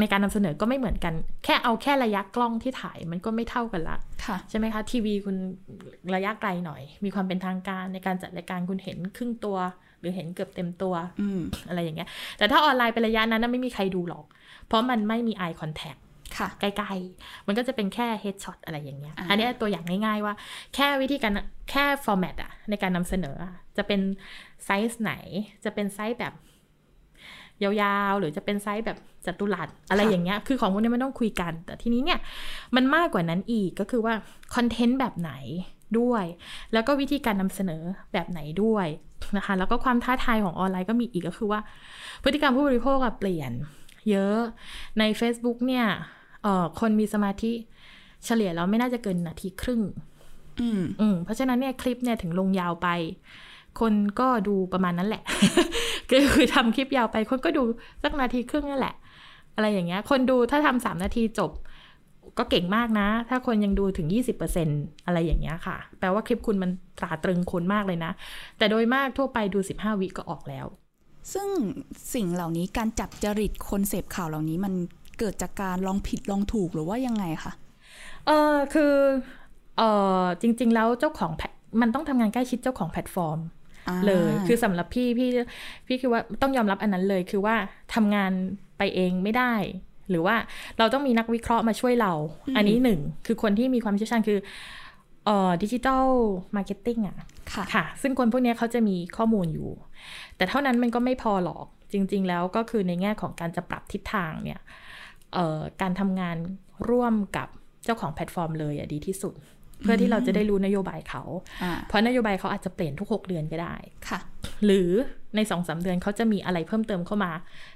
[0.00, 5.36] ในการนำเสนอก็ไม่เหมือนกัน แค่เอาแค่ระยะกล้องที่ถ่ายมันก็ไม่เท่ากันละค่ะใช่ไหมคะทีวีคุณ
[6.14, 9.56] ระยะไกลหน่อย มีความเป็นทางการในการจัดรายการคุณเห็นครึ่งตัว
[10.00, 12.08] หรือเห็นเกือบเต็มตัวอืมอะไรอย่างเงี้ย
[12.38, 14.24] แต่ถ้าออนไลน์เป็นระยะนั้นนะไม่มีใครดูหรอก
[14.66, 16.00] เพราะมันไม่มี eye contact
[16.38, 20.34] ค่ะใกล้ๆ มันก็จะเป็นแค่ headshot อะไรอย่างเงี้ยอ่าอันนี้ตัวอย่างง่ายๆว่า
[20.74, 21.32] แค่วิธีการ
[21.70, 24.00] แค่ format อะในการนำเสนออะจะเป็น
[24.64, 25.12] ไซส์ไหน
[25.64, 26.34] จะเป็นไซส์แบบ
[27.62, 27.70] ยา
[28.10, 32.18] วๆ หรือจะเป็นไซส์แบบจัตุรัสอะไรอย่างเงี้ย คือของพวกนี้มันต้องคุยกัน แต่ทีนี้เนี่ย
[32.76, 34.14] มันมากกว่านั้นอีกก็คือว่า
[34.54, 35.32] คอนเทนต์แบบไหน
[35.98, 36.24] ด้วย
[36.72, 38.86] แล้วก็วิธีการนำเสนอแบบไหนด้วย
[39.36, 41.60] นะคะ แล้วก็ความท้าทายของออนไลน์ก็มีอีกก็คือว่า
[42.22, 43.52] พฤติกรรมผู้บริโภคอะเปลี่ยน
[44.10, 44.38] เยอะ
[44.98, 45.86] ใน Facebook เนี่ย
[46.42, 47.52] เอ่อคนมีสมาธิ
[48.24, 49.80] เฉลี่ยแล้วไม่น่าจะเกินนาทีครึ่ง
[50.60, 52.88] อืมอืมเพราะฉะนั้นเนี่ยคลิปเนี่ยถึงลงยาวไป
[53.80, 55.22] คนก็ดูประมาณนั้นแหละ
[56.10, 57.62] คือคือทำคลิปยาวไป คนก็ดู
[58.02, 58.94] สักนาทีครึ่งนั่นแหละ
[59.56, 61.50] อะไรอย่างเงี้ย คนดูถ้าทำสามนาทีจบ
[62.38, 64.08] ก็เก่งมากนะ ถ้าคนยังดูถึง
[64.56, 68.12] 20%อะไรอย่างเงี้ยค่ะ แปลว่าคลิปคุณมันตราตรึงคนมากเลยนะ
[68.58, 70.66] แต่โดยมากทั่วไปดู 15 วิก็ออกแล้ว
[71.32, 71.48] ซึ่ง
[72.14, 74.72] สิ่งเหล่านี้การจับจริตคนเสพข่าวเหล่านี้มัน
[75.18, 77.52] เกิดจากการลองผิดลองถูกหรือว่ายังไงคะ
[78.26, 78.94] เออคือ
[79.76, 79.82] เอ
[80.20, 83.57] อจริง ๆ แล้วเจ้าของแพลตมันต้องทำงานใกล้ชิดเจ้าของแพลตฟอร์มอ่า
[84.06, 85.30] เลย คือสำหรับพี่พี่
[85.86, 87.56] พี่คิดว่าต้องยอมรับอันนั้นเลย คือว่า
[87.94, 88.32] ทำงาน
[88.78, 89.54] ไปเองไม่ได้
[90.10, 90.36] หรือว่า
[90.78, 92.12] เราต้องมีนักวิเคราะห์มาช่วยเรา
[92.56, 94.38] อันนี้หนึ่งคือคนที่มีความเชี่ยวชาญคือ
[95.26, 96.06] เอ่อ digital
[96.56, 97.16] marketing อะ
[97.54, 99.70] ค่ะค่ะ ซึ่งคนพวกเนี้ยเขาจะมีข้อมูลอยู่
[100.36, 104.60] แต่เท่านั้นมันก็ไม่พอหรอกจริง ๆ แล้วก็คือในแง่ของการจะปรับทิศทางเนี่ย
[105.34, 106.36] เอ่อการทำงาน
[106.90, 107.48] ร่วมกับ
[107.84, 109.34] เจ้าของแพลตฟอร์มเลยอะดีที่สุด
[109.82, 111.22] เพื่อที่เราจะได้รู้นโยบายเขา
[111.62, 113.74] อ่าเพราะนโยบายเขาอาจจะเปลี่ยนทุก 6 เดือนก็ได้
[114.08, 114.18] ค่ะ
[114.64, 114.90] หรือ
[115.36, 117.32] ใน2อสเดือนเขาจะมีอะไรเพิ่มเติมเข้ามา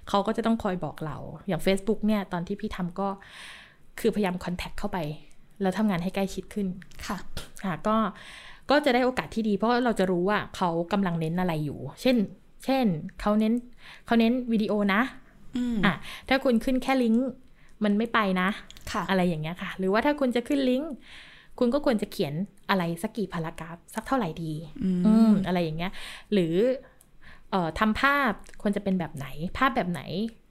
[0.09, 1.17] เขาก็จะต้องคอยบอกเรา
[1.49, 3.09] อย่าง Facebook เนี่ยตอนที่พี่ทำก็
[4.01, 4.99] คือพยายามคอนแทคเข้าไป
[5.63, 6.67] แล้วทำงานให้ใกล้ชิดขึ้น
[7.07, 7.17] ค่ะ
[7.65, 7.97] ค่ะก็
[8.71, 12.17] ก็จะได้โอกาสที่ดี เพราะเราจะรู้ว่าเขากำลังเน้นอะไรอยู่ เช่น
[12.65, 12.87] เช่น
[13.21, 13.55] เขาเน้น
[14.07, 15.01] เขาเน้นวิดีโอนะ
[15.57, 15.95] อืมอะ
[16.29, 17.27] ถ้าคุณขึ้นแค่ลิงก์
[17.85, 18.49] มันไม่ไปนะ
[18.93, 20.93] ค่ะ อะไรอย่างเงี้ยค่ะ หรือว่าถ้าคุณจะขึ้นลิงก์
[21.63, 22.35] คุณก็ควรจะเขียน
[22.71, 25.93] อะไรสักกี่พารากราฟสักเท่าไหร่ดีอืมอืมอะไรอย่างเงี้ย
[26.33, 26.55] หรือ
[27.51, 29.27] เอ่อทำภาพควรจะเป็นแบบไหน
[29.59, 30.03] ภาพแบบไหน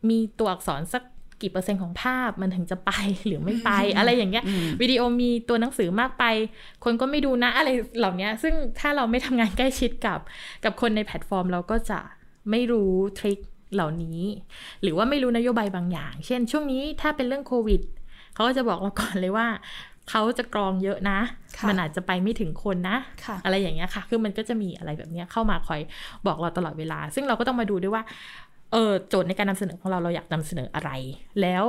[0.10, 1.04] มีตัวอักษรสัก
[1.41, 2.91] กี่เปอร์เซ็นต์ของภาพมันถึงจะไป
[3.28, 6.24] หรือไม่ไป อะไรอย่างเงี้ยอืมวิดีโอมีตัวหนังสือมากไป
[6.84, 10.19] คนก็ไม่ดูนะอะไรเหล่านี้ซึ่งถ้าเราไม่ทำงานใกล้ชิดกับ
[10.63, 12.00] กับคนในแพลตฟอร์มเราก็จะ
[12.50, 13.39] ไม่รู้ทริค
[13.74, 14.19] เหล่านี้
[14.82, 17.82] หรือว่าไม่รู้นโยบายบางอย่าง เช่น ช่วงนี้ถ้าเป็นเรื่องโควิด
[18.34, 19.47] เขาก็จะบอกเราก่อนเลยว่า
[20.10, 21.20] เขาจะกรองเยอะนะ
[21.58, 25.82] ค่ะมันอาจจะไปไม่ถึงคนนะค่ะอะไรอย่างเงี้ยค่ะ คือมันก็จะมีอะไรแบบเนี้ยเข้ามาคอย
[26.28, 28.04] บอกเราตลอดเวลา ซึ่งเราก็ต้องมาดูด้วยว่า
[28.72, 30.92] เออโจทย์ในการนำเสนอของเราเราอยากนำเสนออะไร
[31.42, 31.64] แล้ว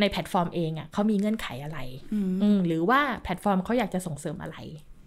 [0.00, 1.78] ในแพลตฟอร์มเองอะเขามีเงื่อนไขอะไร
[2.12, 4.56] อืมอืมหรือว่าแพลตฟอร์มเขาอยากจะส่งเสริมอะไร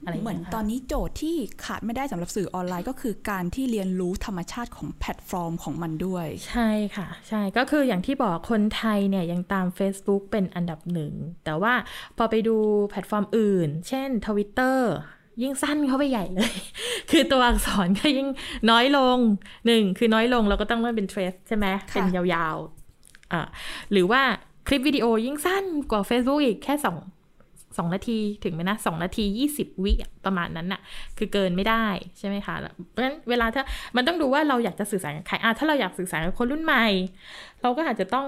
[0.05, 11.13] อะไรย่างเหมือนงี้ยค่ะตอนนี้โจทย์ที่ขาดไม่ได้สำหรับสื่อออนไลน์ก็คือการที่เรียนรู้ธรรมชาติของแพลตฟอร์มของมันด้วย ใช่ค่ะ ใช่ก็คืออย่างที่บอกคนไทยเนี่ยยังตาม Facebook เป็นอันดับหนึ่ง
[11.45, 11.73] แต่ว่า
[12.17, 12.55] พอไปดู
[12.89, 14.79] แพลตฟอร์มอื่น เช่น Twitter
[15.41, 16.53] ยิ่งสั้นเข้าไปใหญ่เลย
[17.11, 18.27] คือตัวอักษรก็ยิ่ง
[18.69, 19.17] น้อยลง
[19.65, 23.41] หนึ่งคือน้อยลงเราก็ต้องเลื่อนเป็นเทรสใช่ไหมค่ะเป็นยาวๆอ่า
[23.91, 24.21] หรือว่า
[24.67, 26.99] คลิปวิดีโอยิ่งสั้นกว่า Facebook อีกแค่สอง
[27.77, 30.81] สองนาทีถึงไหมนะสองนาทียี่สิบวิอะประมาณนั้นน่ะ
[31.17, 31.85] คือเกินไม่ได้
[32.19, 33.63] ใช่ไหมคะแล้วเพราะฉะนั้นเวลาถ้า
[33.95, 36.85] มันต้องดูว่าเราอยากจะสื่อสารกับใครอะถ้าเราอยากสื่อสารกับคนรุ่นใหม่
[37.61, 38.25] เราก็อาจจะต้อง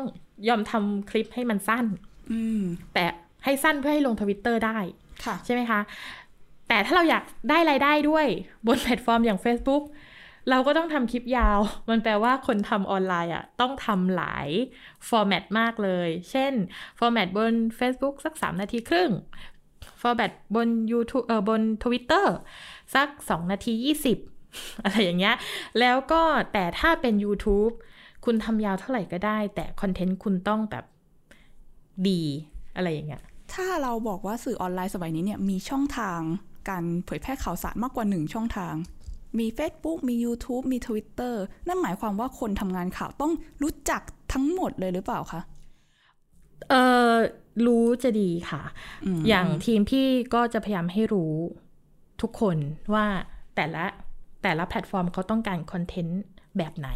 [0.49, 1.85] ยอมทำคลิปให้มันสั้น
[2.31, 2.61] อืม
[2.93, 3.03] แต่
[3.45, 4.77] ให้สั้นเพื่อให้ลงทวิตเตอร์ได้
[5.25, 5.79] ค่ะใช่ไหมคะ
[6.67, 8.25] แต่ถ้าเราอยากได้รายได้ด้วย
[8.67, 9.83] บนแพลตฟอร์มอย่าง Facebook
[10.49, 14.47] เราก็ต้องทำคลิปยาว มันแปลว่าคนทำออนไลน์อะต้องทำหลาย
[15.09, 16.53] format มากเลย เช่น
[16.99, 19.11] format บน Facebook สัก 3 นาทีครึ่ง
[20.01, 22.27] ฟอร์แมตบน YouTube เอ่อบน Twitter
[22.95, 23.73] สัก 2 นาที
[24.27, 25.35] 20 อะไรอย่างเงี้ย
[25.79, 26.21] แล้วก็
[26.53, 27.73] แต่ถ้าเป็น YouTube
[28.25, 30.85] คุณทำยาวเท่าไหร่ก็ได้ แต่คอนเทนต์คุณต้องแบบ
[32.07, 32.21] ดี
[32.75, 36.19] อะไรอย่างเงี้ย ถ้าเราบอกว่าสื่อออนไลน์สมัยนี้เนี่ยมีช่องทาง
[36.69, 38.75] การเผยแพร่ข่าวสารมากกว่าหนึ่งช่องทาง
[39.39, 41.33] มี Facebook มี YouTube มี Twitter
[41.67, 43.31] นั่นหมายความว่าคนทำงานข่าวต้อง
[43.63, 44.01] รู้จัก
[44.33, 45.41] ทั้งหมดเลยหรือเปล่าคะ
[46.69, 46.73] เอ
[47.11, 47.13] อ
[47.65, 48.61] รู้จะดีค่ะ
[49.05, 51.33] อืมอย่างทีมพี่ก็จะพยายามให้รู้
[52.21, 52.57] ทุกคน
[52.93, 53.05] ว่า
[53.55, 53.83] แต่ละ
[54.43, 56.21] แต่ละแพลตฟอร์มเขาต้องการคอนเทนต์
[56.57, 56.89] แบบไหน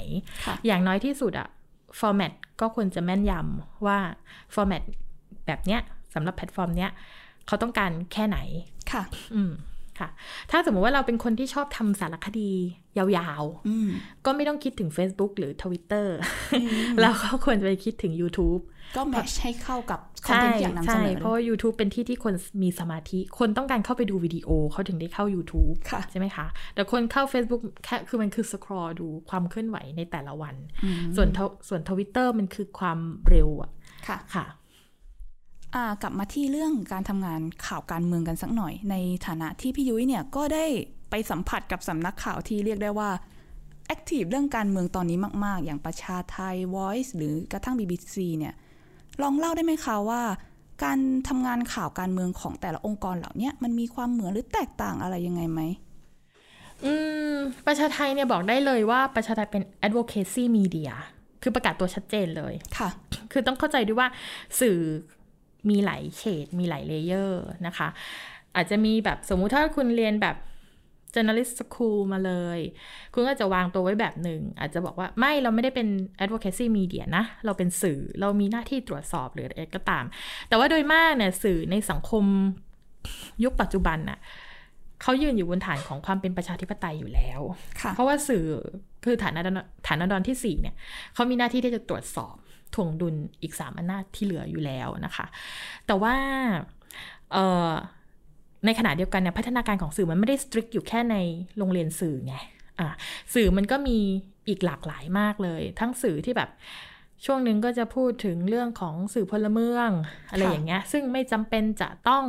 [0.45, 1.47] ค่ะอย่างน้อยที่สุดอะ
[1.99, 3.97] format ก็ควรจะแม่นยำว่า
[4.53, 4.83] format
[5.45, 5.81] แบบเนี้ย
[6.13, 6.91] สำหรับแพลตฟอร์มเนี้ย
[7.47, 8.39] เขาต้องการแค่ไหน
[8.91, 9.03] ค่ะ
[9.35, 9.51] อืม
[10.01, 10.09] ค่ะ
[10.51, 12.51] ถ้าสมมติว่าเราเป็นคนที่ชอบทำสารคดี
[12.97, 16.07] ยาวๆ ก็ไม่ต้องคิดถึง Facebook หรือ Twitter
[17.01, 18.61] แล้วก็ควรจะไปคิดถึง YouTube
[18.95, 22.33] ก็แมชให้เข้ากับคอนเทนต์ที่อยากนำเสนอเพราะว่า YouTube เป็นที่ที่คน
[22.63, 25.75] มีสมาธิ คนต้องการเข้าไปดูวิดีโอเขาถึงได้เข้า YouTube
[26.11, 30.55] ใช่ไหมคะ แต่คนเข้า Facebook แค่คือมันคือสครอดูความเคลื่อนไหวในแต่ละวัน
[31.15, 31.29] ส่วน
[31.67, 33.71] ส่วนทวิตเตอร์มันคือความเร็วอะ
[34.07, 34.45] ค่ะค่ะ
[36.01, 40.65] กลับมาที่เรื่องการทำงานข่าวการเมืองกันสักหน่อย ในฐานะที่พี่ยุ้ยเนี่ยก็ได้
[41.09, 43.09] ไปสัมผัสกับสำนักข่าวที่เรียกได้ว่า
[43.87, 48.53] active เรื่องการเมืองตอนนี้มาก ๆ อย่างประชาไท Voice หรือกระทั่ง BBC เนี่ย
[49.21, 50.21] ลองเล่าได้ไหมคะว่า
[50.83, 55.61] การทำงานข่าวการเมืองของแต่ละองค์กรเหล่านี้มันมีความเหมือนหรือแตกต่างอะไรยังไงไหม
[56.85, 56.93] อื
[57.33, 57.35] ม
[57.67, 60.91] ประชาไทเนี่ยบอกได้เลยว่าประชาไทเป็น advocacy media
[61.41, 62.89] คือประกาศตัวชัดเจนเลย ค่ะ
[63.31, 64.07] คือต้องเข้าใจด้วยว่า
[64.59, 64.77] สื่อ
[65.69, 67.87] มีหลายเฉดมีหลาย layer นะคะ
[68.55, 70.37] อาจจะมีแบบสมมุติถ้าคุณเรียนแบบ
[71.13, 72.59] journalist school มาเลย
[73.13, 75.87] คุณก็จะวางตัวไว้แบบหนึ่ง อาจจะบอกว่าไม่เราไม่ได้เป็น
[76.23, 80.05] advocacy media นะ เราเป็นสื่อเรามีหน้าที่ตรวจสอบหรืออะไรก็ตาม
[80.49, 82.23] แต่ว่าโดยมากเนี่ยสื่อในสังคม
[83.43, 84.19] ยุคปัจจุบันน่ะ
[85.01, 87.41] เขายืนอยู่บนฐานของความเป็นประชาธิปไตยอยู่แล้ว
[87.95, 88.45] เพราะว่าสื่อ
[89.05, 89.33] คือฐาน
[89.87, 90.75] ฐานดอนที่สี่เนี่ย
[91.13, 92.35] เขามีหน้าที่ที่จะตรวจสอบ
[92.75, 95.25] ถ่วงดุลอีกสามอำนาจที่เหลืออยู่แล้วนะคะ
[95.87, 96.15] แต่ว่า
[98.65, 101.15] ในขณะเดียวกันเนี่ยพัฒนาการของสื่อมันไม่ได้สตริกอยู่แค่ใน
[101.57, 102.35] โรงเรียนสื่อไง
[102.79, 102.87] อะ
[103.33, 103.97] สื่อมันก็มี
[104.49, 106.49] อีกหลากหลายมากเลย ทั้งสื่อที่แบบ
[107.25, 109.89] ช่วงหนึ่งก็จะพูดถึงเรื่องของสื่อพลเมือง
[110.29, 112.25] อะไรอย่างเงี้ย ซึ่งไม่จำเป็นจะต้อง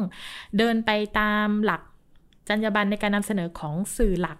[0.58, 1.82] เดินไปตามหลัก
[2.48, 4.38] จรรยาบรรณในการนำเสนอของสื่อหลัก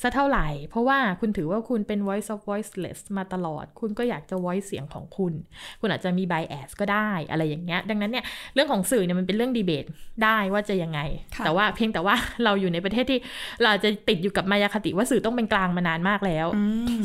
[0.00, 5.32] ซะเท่าไหร่ เพราะว่าคุณถือว่าคุณเป็น voice of voiceless มาตลอด คุณก็อยากจะ voice เสียงของคุณ
[5.80, 8.24] คุณอาจจะมี bias ก็ได้อะไรอย่างเงี้ย ดังนั้นเนี่ย
[8.54, 9.84] เรื่องของสื่อเนี่ยมันเป็นเรื่องดีเบต
[10.24, 11.00] ได้ว่าจะยังไง
[11.44, 13.18] แต่ว่าเพียงแต่ว่าเราอยู่ในประเทศที่
[13.62, 16.46] เราจะติดอยู่กับมายาคติว่าสื่อต้องเป็นกลางมานานมากแล้ว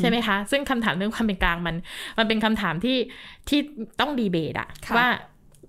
[0.00, 1.76] ใช่ไหมคะ ซึ่งคำถามเรื่องความเป็นกลางมัน
[2.18, 2.96] มันเป็นคำถามที่
[3.48, 3.60] ที่
[4.00, 5.06] ต้องดีเบตอะว่า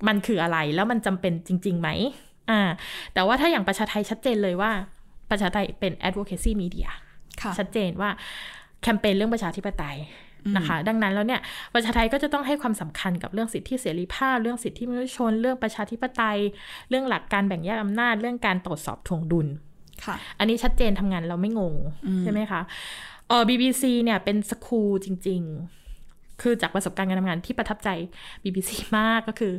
[0.08, 1.90] มันคืออะไรแล้วมันจำเป็นจริงๆไหม
[2.52, 2.62] อ่า
[3.14, 4.72] แต่ว่าถ้าอย่างประชาไทยชัดเจนเลยว่า
[5.32, 6.90] ประชาไทยเป็น advocacy media
[7.60, 8.10] ชัดเจนว่า
[8.82, 9.98] แคมเปญเรื่องประชาธิปไตย
[10.58, 11.42] นะคะ ดังนั้นแล้วเนี่ย
[11.74, 16.40] ประชาไทยก็จะต้องให้ความสำคัญกับเรื่องสิทธิเสรีภาพ เรื่องสิทธิมนุษยชน เรื่องประชาธิปไตย
[16.90, 19.48] เรื่องหลักการแบ่งแยกอำนาจ เรื่องการตรวจสอบทวงดุล
[20.06, 21.76] ค่ะ อันนี้ชัดเจนทำงานเราไม่งง
[22.24, 22.62] ใช่ไหมคะ
[23.28, 27.90] เออ BBC เนี่ยเป็นสคูลจริง ๆ คือจากประสบการณ์การทำงานที่ประทับใจ
[28.44, 29.54] BBC มากก็คือ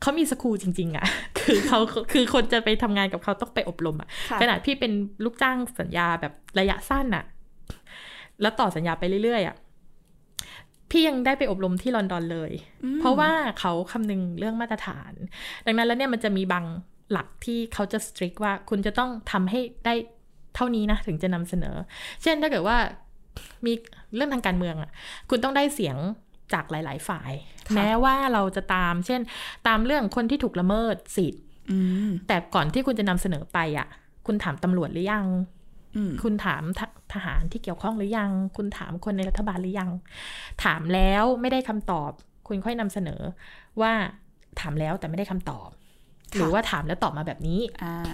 [0.00, 1.04] เขามีสคูลจริง ๆอะ่ะ
[1.44, 1.78] คือเขา
[2.12, 4.92] คือคนจะไปทำงานกับเขาต้องไปอบรมอะ่ะขนาดพี่เป็น
[5.24, 7.24] ลูกจ้างสัญญาแบบระยะสั้นอะ่ะ
[8.42, 9.56] แล้วต่อสัญญาไปเรื่อยๆอะ่ะ
[10.90, 12.52] พี่ยังได้ไปอบรมที่ลอนดอนเลย
[13.00, 13.30] เพราะว่า
[13.60, 15.12] เขาคำนึงเรื่องมาตรฐาน
[15.66, 16.64] ดังนั้นแล้วเนี่ยมันจะมีบาง
[17.12, 19.94] หลักที่เขาจะสตริกว่าคุณจะต้องทำให้ได้
[20.54, 21.76] เท่านี้นะถึงจะนำเสนอ
[22.22, 22.76] เช่นถ้าเกิดว่า
[23.66, 23.72] มี
[24.14, 24.90] เรื่องทางการเมืองอะ่ะ
[25.30, 25.96] คุณต้องได้เสียง
[26.52, 27.32] จากหลาย ๆ ฝ่าย
[27.74, 29.20] แม้ว่าเราจะตาม เช่น
[29.66, 31.44] ตามเรื่องคนที่ถูกละเมิดสิทธิ์
[32.28, 33.86] แต่ก่อนที่คุณจะนำเสนอไปอะ่ะ
[34.26, 35.26] คุณถามตำรวจหรือยัง
[36.22, 36.62] คุณถาม
[37.14, 39.90] ทหารที่เกี่ยวข้องหรือยัง คุณถามคนในรัฐบาลหรือยัง
[40.64, 42.10] ถามแล้วไม่ได้คำตอบ
[42.48, 43.20] คุณค่อยนำเสนอ
[43.80, 43.92] ว่า
[44.60, 45.68] ถามแล้วแต่ไม่ได้คำตอบ
[46.36, 47.60] หรือว่าถามแล้วตอบมาแบบนี้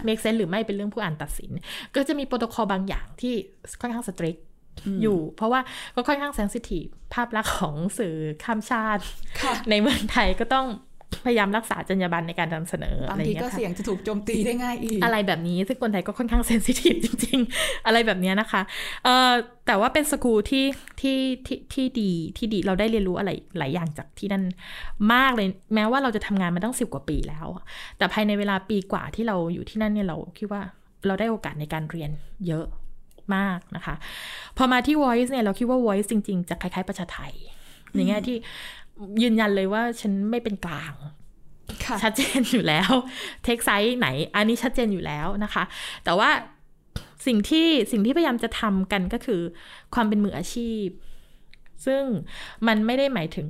[0.04, 1.50] make sense หรือไม่เป็นเรื่องผู้อ่านตัดสิน
[1.94, 3.34] ก็จะมีโปรโตคอลบางอย่างที่
[3.80, 4.36] ค่อนข้าง strict
[5.02, 5.60] อยู่ เพราะว่า
[5.94, 6.84] ก็ค่อนข้าง sensitive
[7.14, 9.02] ภาพลักษณ์ของสื่อข้ามชาติ
[9.70, 10.68] ในเมืองไทยก็ต้อง
[11.24, 18.62] พยายามรักษาจรรยาบรรณในการนำเสนอบางทีก็เสี่ยงจะถูกโจมตีได้ง่ายอีก อะไรแบบนี้ ซึ่งคนไทยก็ค่อนข้างเซนซิทีฟจริง ๆ อะไรแบบนี้นะคะ
[19.04, 19.32] เอ่อ
[19.66, 20.64] แต่ว่าเป็นสกูลที่
[21.00, 24.44] ที่ที่ที่ดีที่ดีเราได้เรียนรู้อะไรหลายอย่างจากที่นั่น
[25.14, 27.46] มากเลย แม้ว่าเราจะทำงานมาตั้งสิบกว่าปีแล้ว
[27.98, 30.62] แต่ภายในเวลาปีกว่าที่เราอยู่ที่นั่นเนี่ยเราคิดว่า
[31.06, 32.10] เราได้โอกาสในการเรียน
[32.46, 32.66] เยอะ
[33.36, 33.94] มากนะคะ
[34.56, 37.32] พอมาที่ Voice เนี่ยเราคิดว่า Voice จริง ๆ จะคล้ายๆ ประชาไทย
[37.94, 38.36] ในแง่ที่
[39.22, 40.94] ยืนยันเลยว่าฉันไม่เป็นกลาง
[42.02, 42.90] ชัดเจนอยู่แล้ว
[43.44, 45.64] take side ไหน อันนี้ชัดเจนอยู่แล้วนะคะ
[46.04, 46.30] แต่ว่า
[47.26, 49.40] สิ่งที่สิ่งที่พยายามจะทำกันก็คือ
[49.94, 50.86] ความเป็นมืออาชีพ
[51.86, 52.02] ซึ่ง
[52.66, 53.48] มันไม่ได้หมายถึง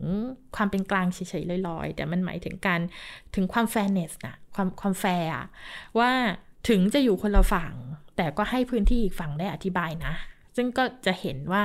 [0.57, 2.81] ความเป็นกลางเฉยๆลอยๆ แต่มันหมายถึงการ
[3.35, 5.29] ถึงความ fairness นะความความแฟร์
[5.99, 6.11] ว่า
[6.69, 7.73] ถึงจะอยู่คนละฝั่ง
[8.21, 10.15] แต่ก็ให้พื้นที่อีกฝั่งได้อธิบายนะ
[10.57, 11.63] ซึ่งก็จะเห็นว่า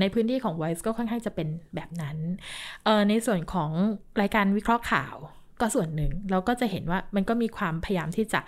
[0.00, 2.16] ในพื้นที่ของ Voice ก็ค่อนข้างจะเป็นแบบนั้น
[3.08, 3.70] ในส่วนของ
[4.20, 5.16] รายการวิเคราะห์ข่าว
[5.60, 8.40] ก็ส่วนหนึ่ง เราก็จะเห็นว่ามันก็มีความพยายามที่จะ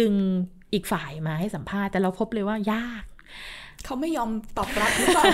[0.00, 0.14] ดึง
[0.72, 3.04] อีกฝ่ายมาให้สัมภาษณ์ แต่เราพบเลยว่ายาก
[3.84, 5.24] เขาไม่ยอมตอบรับหรือเปล่า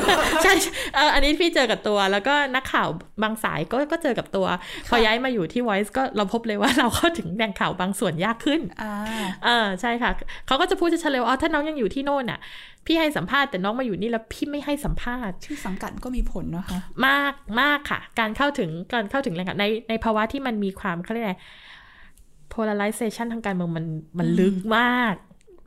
[0.43, 0.53] ใช่
[0.95, 2.89] เอออันนี้พี่เจอกับตัว แล้วก็นักข่าว
[3.23, 4.47] บางสายก็ก็เจอกับตัว
[4.89, 8.93] พอย้ายมาอยู่ที่ Voice ก็เราพบเลยว่าเราเข้าถึงแหล่งข่าวบางส่วนยากขึ้นอ่า
[9.45, 10.11] เออใช่ค่ะ
[10.47, 12.41] เขาก็จะพูดชัดๆเลยว่าอ๋อถ้าน้องยังอยู่ที่โน่นอะ
[12.87, 21.37] พี่ให้สัมภาษณ์แต่น้องมาอยู่นี่แล้วพี่ไม่ให้สัมภาษณ์ชื่อสังกัดก็มีผลนะคะ มากมากค่ะ การเข้าถึงการเข้าถึงแหล่งข่าวในในภาวะที่มันมีความเขาเรียกอะไร
[22.53, 23.87] polarization ทางการเมืองมัน
[24.19, 25.15] มันลึกมาก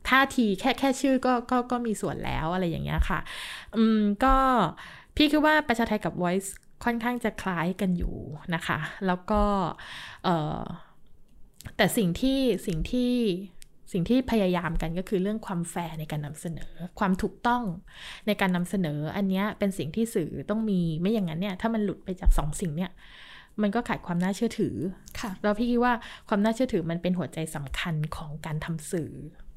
[0.08, 3.20] ท่าทีแค่แค่ชื่อก็ก็ก็มีส่วนแล้วอะไรอย่างเงี้ยค่ะ
[3.76, 4.34] อืมก็
[5.16, 6.48] พี่คิดว่าประชาไทยกับ Voice
[6.84, 8.16] ค่อนข้างจะคล้ายกันอยู่
[8.54, 9.42] นะคะ แล้วก็
[10.24, 10.62] เอ่อ
[11.76, 13.12] แต่สิ่งที่สิ่งที่
[13.92, 17.62] สิ่งที่พยายามกันก็คือเรื่องความแฟร์ในการนำเสนอ ความถูกต้อง
[18.26, 22.90] ในการนำเสนอ อันเนี้ยเป็นสิ่งที่สื่อต้องมีไม่อย่างนั้นเนี่ย ถ้ามันหลุดไปจากสองสิ่งเนี่ย
[23.62, 24.76] มันก็ขาดความน่าเชื่อถือ
[25.20, 25.92] ค่ะแล้วพี่คิดว่า
[26.28, 29.49] ความน่าเชื่อถือมันเป็นหัวใจสำคัญของการทำสื่อค่ะ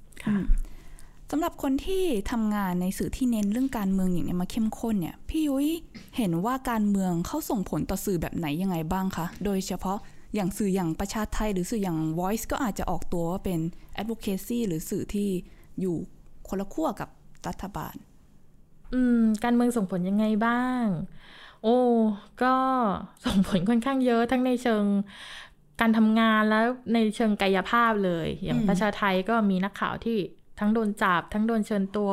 [1.32, 5.70] สำหรับคนที่ทำงานในสื่อที่เน้นเรื่องการเมืองอย่างเนี้ยมาเข้มข้นเนี่ย พี่ยุ้ย
[6.18, 9.98] เห็นว่าการเมืองเข้าส่งผลต่อสื่อแบบไหนยังไงบ้างคะ โดยเฉพาะ
[10.36, 13.60] อย่างสื่ออย่างประชาไทย หรือสื่ออย่าง Voice ก็อาจจะออกตัวว่าเป็น
[14.02, 15.30] advocacy หรือสื่อที่
[15.80, 15.96] อยู่
[16.48, 17.10] คนละขั้วกับ
[17.48, 17.96] รัฐบาล
[18.94, 20.86] อืม การเมืองส่งผลยังไงบ้าง
[21.64, 21.78] โอ้
[22.44, 22.56] ก็
[23.26, 24.84] ส่งผลค่อนข้างเยอะทั้งในเชิง
[25.82, 30.18] การทำงานแล้วในเชิงกายภาพเลย อย่างอืมประชาไทยก็มีนักข่าวที่
[30.60, 32.12] ทั้งโดนจับ ทั้งโดนเชิญตัว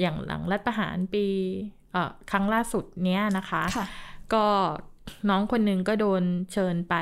[0.00, 1.26] อย่างหลังรัฐประหารปี
[1.92, 3.86] เอ่อครั้งล่าสุดเนี้ยนะคะค่ะ
[4.34, 4.46] ก็
[5.28, 6.94] น้องคนหนึ่งก็โดนเชิญไป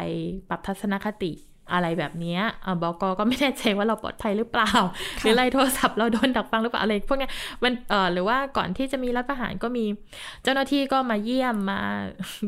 [0.49, 1.33] ปรับทัศนคติ
[1.73, 4.71] อะไรแบบเนี้ยเอ่อบอกก็ไม่แน่ใจว่าเราปลอดภัยหรือเปล่า
[5.19, 7.31] หรืออะไรโทรศัพท์เราโดนดักฟังหรือเปล่าอะไรพวกเนี้ย
[7.65, 9.85] มันเอ่อหรือว่าก่อนที่จะมีรัฐประหารก็มี
[10.43, 11.81] เจ้าหน้าที่ก็มาเยี่ยมมา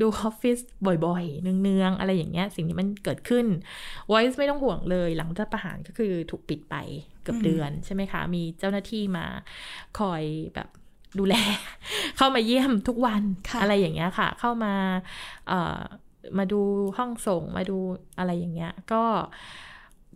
[0.01, 0.59] ดูออฟฟิศ
[1.07, 3.47] บ่อยๆ เนืองๆ อะไรอย่างเงี้ย สิ่งนี้มันเกิดขึ้น
[4.11, 6.77] Voice ไม่ต้องห่วงเลยหลังรัฐประหารก็คือถูกปิดไป
[7.23, 9.27] เกือบอืมเดือนใช่ไหมคะ มีเจ้าหน้าที่มา
[9.99, 10.23] คอย
[10.55, 10.69] แบบ
[11.19, 11.35] ดูแล
[12.17, 14.75] เข้ามาเยี่ยมทุกวันค่ะอะไรอย่างเงี้ยค่ะ เข้ามา
[15.49, 15.81] เอ่อ
[16.39, 16.61] มาดู
[16.99, 17.77] ห้องส่งมาดู
[18.19, 19.03] อะไรอย่างเงี้ย ก็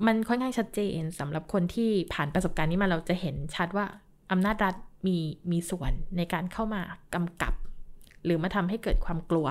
[0.07, 3.87] มันค่อนข้างชัดเจนสำหรับคนที่ผ่านประสบการณ์นี้มาเราจะเห็นชัดว่า
[4.31, 4.75] อำนาจรัฐ
[5.07, 5.17] มี
[5.51, 6.83] มีส่วนในการเข้ามา
[7.15, 7.55] กำกับ
[8.25, 9.47] หรือมาทำให้เกิดความกลัว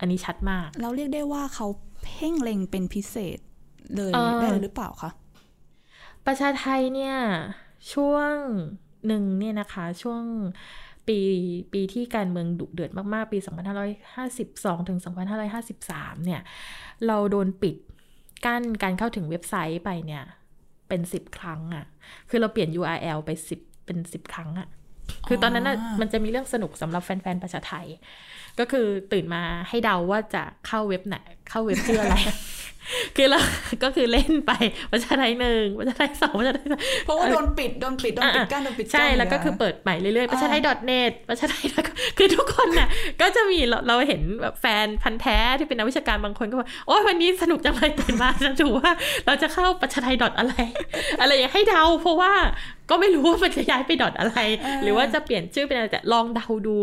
[0.00, 1.66] อันนี้ชัดมาก เราเรียกได้ว่าเขา
[2.04, 3.38] เพ่งเล็งเป็นพิเศษ
[3.96, 5.10] เลยเอ่อได้หรือเปล่าคะ
[6.26, 7.16] ประชาไทยเนี่ย
[7.92, 8.34] ช่วง
[9.06, 10.22] หนึ่งเนี่ยนะคะช่วง
[11.08, 11.18] ปี
[11.72, 13.38] ปีที่การเมืองดุเดือดมาก ๆ ปี
[14.12, 14.98] 2552 ถึง
[15.62, 16.40] 2553 เนี่ย
[17.06, 17.76] เราโดนปิด
[18.44, 20.24] กั้นการเข้าถึงเว็บไซต์ไปเนี่ย
[20.88, 21.84] เป็น 10 ครั้งอะ่ะ
[22.30, 24.68] คือเราเปลี่ยน URL ไป 10 เป็น 10 ครั้งอะ่ะ
[25.28, 27.86] คือตอนนั้นน่ะอ๋อมันจะมีเรื่องสนุกสำหรับแฟน ๆ ประชาไทย
[28.58, 31.16] ก็คือตื่นมาให้เดาว่าจะเข้าเว็บไหน
[31.48, 32.16] เข้าเว็บชื่ออะไร
[33.16, 33.40] คือเรา
[33.82, 34.52] ก็คือเล่นไป
[34.92, 41.64] ประชาไทยหนึ่งประชาไทยสองประชาไทยสามเพราะว่าโดนปิดโดนปิดโดนปิดอะกั้นโดนปิดกั้นใช่แล้วก็ยู่คือเปิดใหม่เรื่อยๆประชาไทยอ่า .net ประชาไทย
[42.18, 42.88] คือทุกคนน่ะ
[43.20, 48.92] ก็จะมีเราเราเห็นแบบแฟนพันธ์แท้ที่เป็นนักวิชาการบางคนก็บอกโอ้ยวันนี้สนุกจังเลยตื่นมาจะดูว่า
[49.26, 50.54] เราจะเข้าประชาไทยอะไร
[51.20, 52.32] อะไรอย่างให้เดาเพราะว่า
[52.90, 54.38] ก็ไม่รู้ว่ามันจะย้ายไปดอทอะไร
[54.82, 56.78] หรือว่าจะเปลี่ยนชื่อเป็นอะไรแต่ลองเดาดู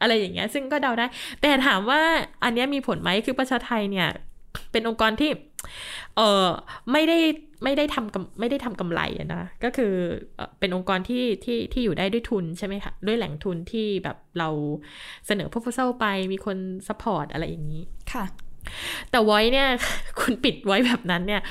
[0.00, 1.06] อะไรอย่างเงี้ย ซึ่งก็เดาได้
[1.40, 2.00] แต่ถามว่า
[2.44, 4.08] อันเนี้ยมีผลไหมคือประชาไทยเนี่ย
[4.72, 5.30] เป็นองค์กรที่
[6.16, 6.46] เออ
[6.92, 7.18] ไม่ได้
[7.64, 9.92] ไม่ได้ทำกำไม่ได้ทำกำไรอะนะก็คือ
[10.36, 14.48] เอ่อเป็นองค์กรที่ที่ที่อยู่ได้ด้วยทุนใช่ไหมคะด้วยแหล่งทุนที่แบบเรา
[15.26, 18.24] เสนอ proposal ไปมีคน support อะไรอย่างนี้ค่ะ
[19.10, 19.68] แต่ไว้เนี่ย
[20.20, 21.42] คุณปิดไว้แบบนั้นเนี่ย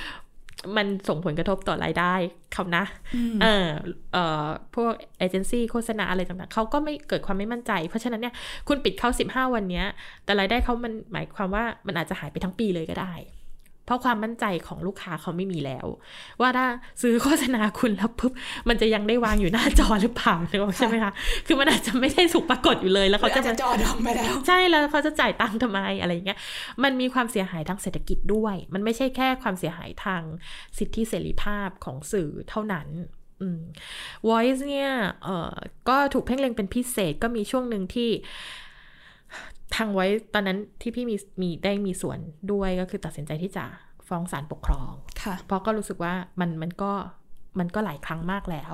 [0.78, 2.14] มันส่งผลกระทบต่อรายได้
[2.54, 2.84] เขานะ
[3.16, 3.68] อืมเออ
[4.14, 8.34] เอ่อพวกเอเจนซี่โฆษณาอะไรต่างๆ เขาก็ไม่เกิดความไม่มั่นใจ เพราะฉะนั้นเนี่ย
[8.68, 9.86] คุณปิดเขา 15 วันเนี้ย
[10.26, 13.14] แต่รายได้เขามันหมายความว่ามันอาจจะหายไปทั้งปีเลยก็ได้
[13.88, 15.88] เพราะความมั่นใจของลูกค้าเขาไม่มีแล้ว
[16.42, 16.68] ว่าถ้า
[17.02, 18.32] ซื้อโฆษณาคุณแล้วปุ๊บ
[18.70, 21.14] มันจะยังได้วางอยู่หน้าจอหรือเปล่านึกออกใช่ไหมคะ
[21.48, 26.40] คือมันอาจจะไม่ได้ถูกปรากฏอยู่เลยแล้วเขาเขาจะจะจอดำไปแล้วใช่แล้วเขาจะจ่ายตังค์ทำไมอะไรอย่างเงี้ย
[26.84, 30.22] มันมีความเสียหายทางเศรษฐกิจด้วย มันไม่ใช่แค่ความเสียหายทาง
[30.78, 32.88] สิทธิเสรีภาพของสื่อเท่านั้น
[33.42, 33.62] อืม
[34.28, 34.92] Voice เนี่ย
[35.24, 35.56] เอ่อ
[35.90, 38.10] ก็ถูกเพ่งเล็งเป็นพิเศษก็มีช่วงหนึ่งที่
[39.76, 42.20] ทาง Voice ตอนนั้นที่พี่มีมีได้มีส่วน
[42.52, 43.66] ด้วยก็คือตัดสินใจที่จะ
[44.08, 46.92] ฟ้องศาลปกครองค่ะเพราะก็รู้สึกว่ามันมันก็
[47.60, 48.74] มันก็หลายครั้งมากแล้ว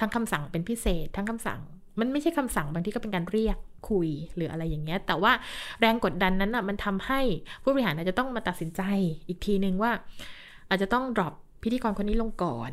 [0.00, 1.60] ทั้งคำสั่งเป็นพิเศษ ทั้งคำสั่ง
[2.00, 3.56] มันไม่ใช่คำสั่งบางที่ก็เป็นการเรียก
[3.90, 5.32] คุยหรืออะไรอย่างเงี้ย แต่ว่า
[5.80, 7.20] แรงกดดันนั้นอะมันทำให้
[7.62, 8.82] ผู้บริหารอาจจะต้องมาตัดสินใจ
[9.28, 9.92] อีกทีนึงว่า
[10.68, 12.72] อาจจะต้อง drop พิธีกรคนนี้ลงก่อน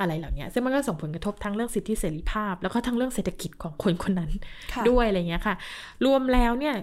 [0.00, 4.30] อะไรเหล่านี้ซึ่งมันก็ส่งผลกระทบทั้งเรื่องสิทธิเสรีภาพ แล้วก็ทั้งเรื่องเศรษฐกิจของคนคนนั้น
[4.72, 5.54] ค่ะด้วยอะไรเงี้ยค่ะ
[6.06, 6.74] รวมแล้วเนี่ย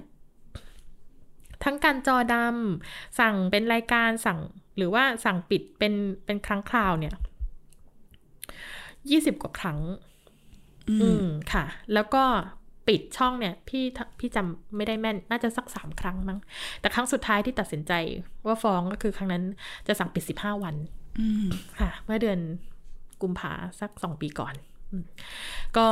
[1.63, 4.39] ทั้งการจอดำสั่งเป็นรายการสั่ง
[4.78, 5.93] หรือว่าสั่งปิดเป็น
[6.26, 7.13] เป็นครั้งคราวเนี่ย
[9.10, 9.80] ยี่สิบกว่าครั้ง
[11.02, 12.24] อืมค่ะ แล้วก็
[12.88, 13.84] ปิดช่องเนี่ย พี่
[14.19, 16.39] พี่จำไม่ได้แม่น น่าจะสักสามครั้งมั้ง
[16.80, 17.93] แต่ครั้งสุดท้ายที่ตัดสินใจ
[18.45, 19.43] ว่าฟ้องก็คือครั้งนั้น
[19.88, 20.76] จะสั่งปิดสิบห้าวัน
[21.19, 21.47] อืม
[21.80, 22.39] ค่ะ เมื่อเดือน
[23.21, 24.54] กุมภาสักสองปีก่อน
[24.91, 25.04] อืม
[25.78, 25.88] ก็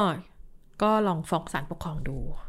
[0.83, 2.48] ก็ลองฟ้องศาลปกครองดูค่ะ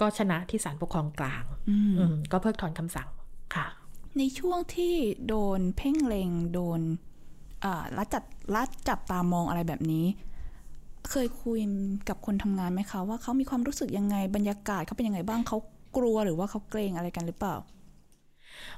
[0.00, 3.08] ก็ชนะที่ศาลปกครองกลางอืมอืมก็เพิกถอนคำสั่ง
[3.54, 3.66] ค่ะ
[4.18, 4.94] ในช่วงที่
[5.28, 6.80] โดนเพ่งเลงโดน
[7.64, 10.06] อ่ารัดจัดรัดจับตามองอะไรแบบนี้
[11.10, 11.60] เคยคุย
[12.08, 15.58] กับคนทำงานไหมคะ ว่าเขามีความรู้สึกยังไงบรรยากาศเขาเป็นยังไงบ้างเขา
[15.96, 17.56] กลัวหรือว่าเขาเกรงอะไรกันหรือเปล่า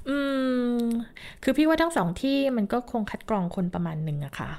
[0.09, 0.17] อื
[0.81, 0.83] ม
[1.43, 4.51] คือพี่ว่าทั้งสองที่มันก็คงคัดกรองคนประมาณหนึ่งอะค่ะ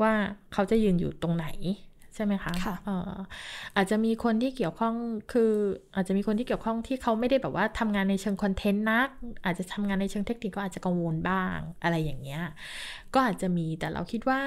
[0.00, 0.12] ว่า
[0.52, 3.12] เขาจะยืนอยู่ตรงไหนใช่ไหมคะค่ะเอ่อ
[3.76, 4.94] อาจจะมีคนที่เกี่ยวข้อง
[5.32, 5.52] คือ
[5.94, 9.08] อาจจะมีคนที่เกี่ยวข้องที่เขาไม่ได้แบบว่าทำงานในเชิงคอนเทนต์นัก
[9.44, 12.42] อาจจะทำงานในเชิงเทคนิคก็อาจจะกังวลบ้างอะไรอย่างเงี้ย
[13.14, 14.40] ก็อาจจะมีแต่เราคิดว่า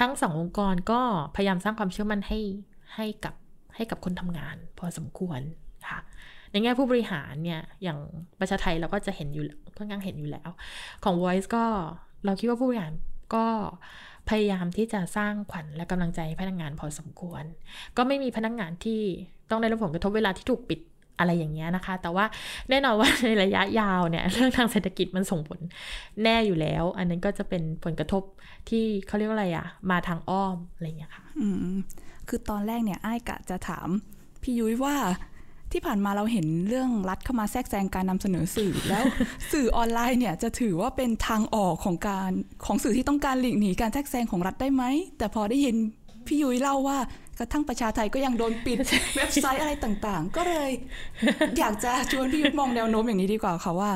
[0.00, 1.00] ทั้งสององค์กรก็
[1.36, 2.40] พยายามสร้างความเชื่อมั่นให้
[2.94, 3.34] ให้กับ
[3.76, 5.40] ให้กับคนทำงาน พอสมควร
[5.88, 5.98] ค่ะ
[6.50, 7.98] ในแง่ผู้บริหารเนี่ยอย่าง
[8.40, 9.44] ประชาไทยเราก็จะเห็นอยู่
[9.76, 10.50] ค่อนข้างเห็นอยู่แล้ว
[11.04, 11.64] ของ Voice ก็
[12.24, 12.92] เราคิดว่าผู้บริหาร
[13.34, 13.46] ก็
[14.28, 17.44] พยายามที่จะสร้างขวัญและกำลังใจให้พนักงานพอสมควร
[17.96, 19.00] ก็ไม่มีพนักงานที่
[19.50, 20.80] ต้องได้รับผลกระทบเวลาที่ถูกปิด
[21.18, 22.24] อะไรอย่างเงี้ยนะคะ แต่ว่า
[22.70, 25.58] แน่นอนว่าในระยะยาวเนี่ยเรื่องทางเศรษฐกิจมันส่งผล
[26.22, 28.22] แน่อยู่แล้ว อันนั้นก็จะเป็นผลกระทบ
[28.68, 31.74] ที่เขาเรียกว่าอะไรอะมาทางอ้อมอะไรอย่างเงี้ยค่ะ อืม
[32.28, 33.88] คือตอนแรกเนี่ยไอ้กะจะถาม
[34.42, 34.96] พี่ยุ้ยว่า
[35.74, 39.04] ที่ผ่านมาเราเห็นเรื่องรัฐเข้ามาแทรกแซงการนำเสนอสื่อ แล้ว
[39.52, 42.30] สื่อออนไลน์เนี่ยจะถือว่าเป็นทางออกของการ
[42.64, 44.84] ของสื่อที่ต้องการหลีกหนีการแทรกแซงของรัฐได้ไหม
[45.18, 45.76] แต่พอได้ยิน
[46.26, 46.98] พี่ยุ้ยเล่าว่า
[47.38, 48.78] กระทั่งประชาไทยก็ยังโดนปิด
[49.16, 50.70] เว็บไซต์อะไรต่างๆ ก็เลย
[51.58, 53.90] อยากจะชวนพี่ยุ้ยมองแนวโน้มอย่างนี้ดีกว่าค่ะว่า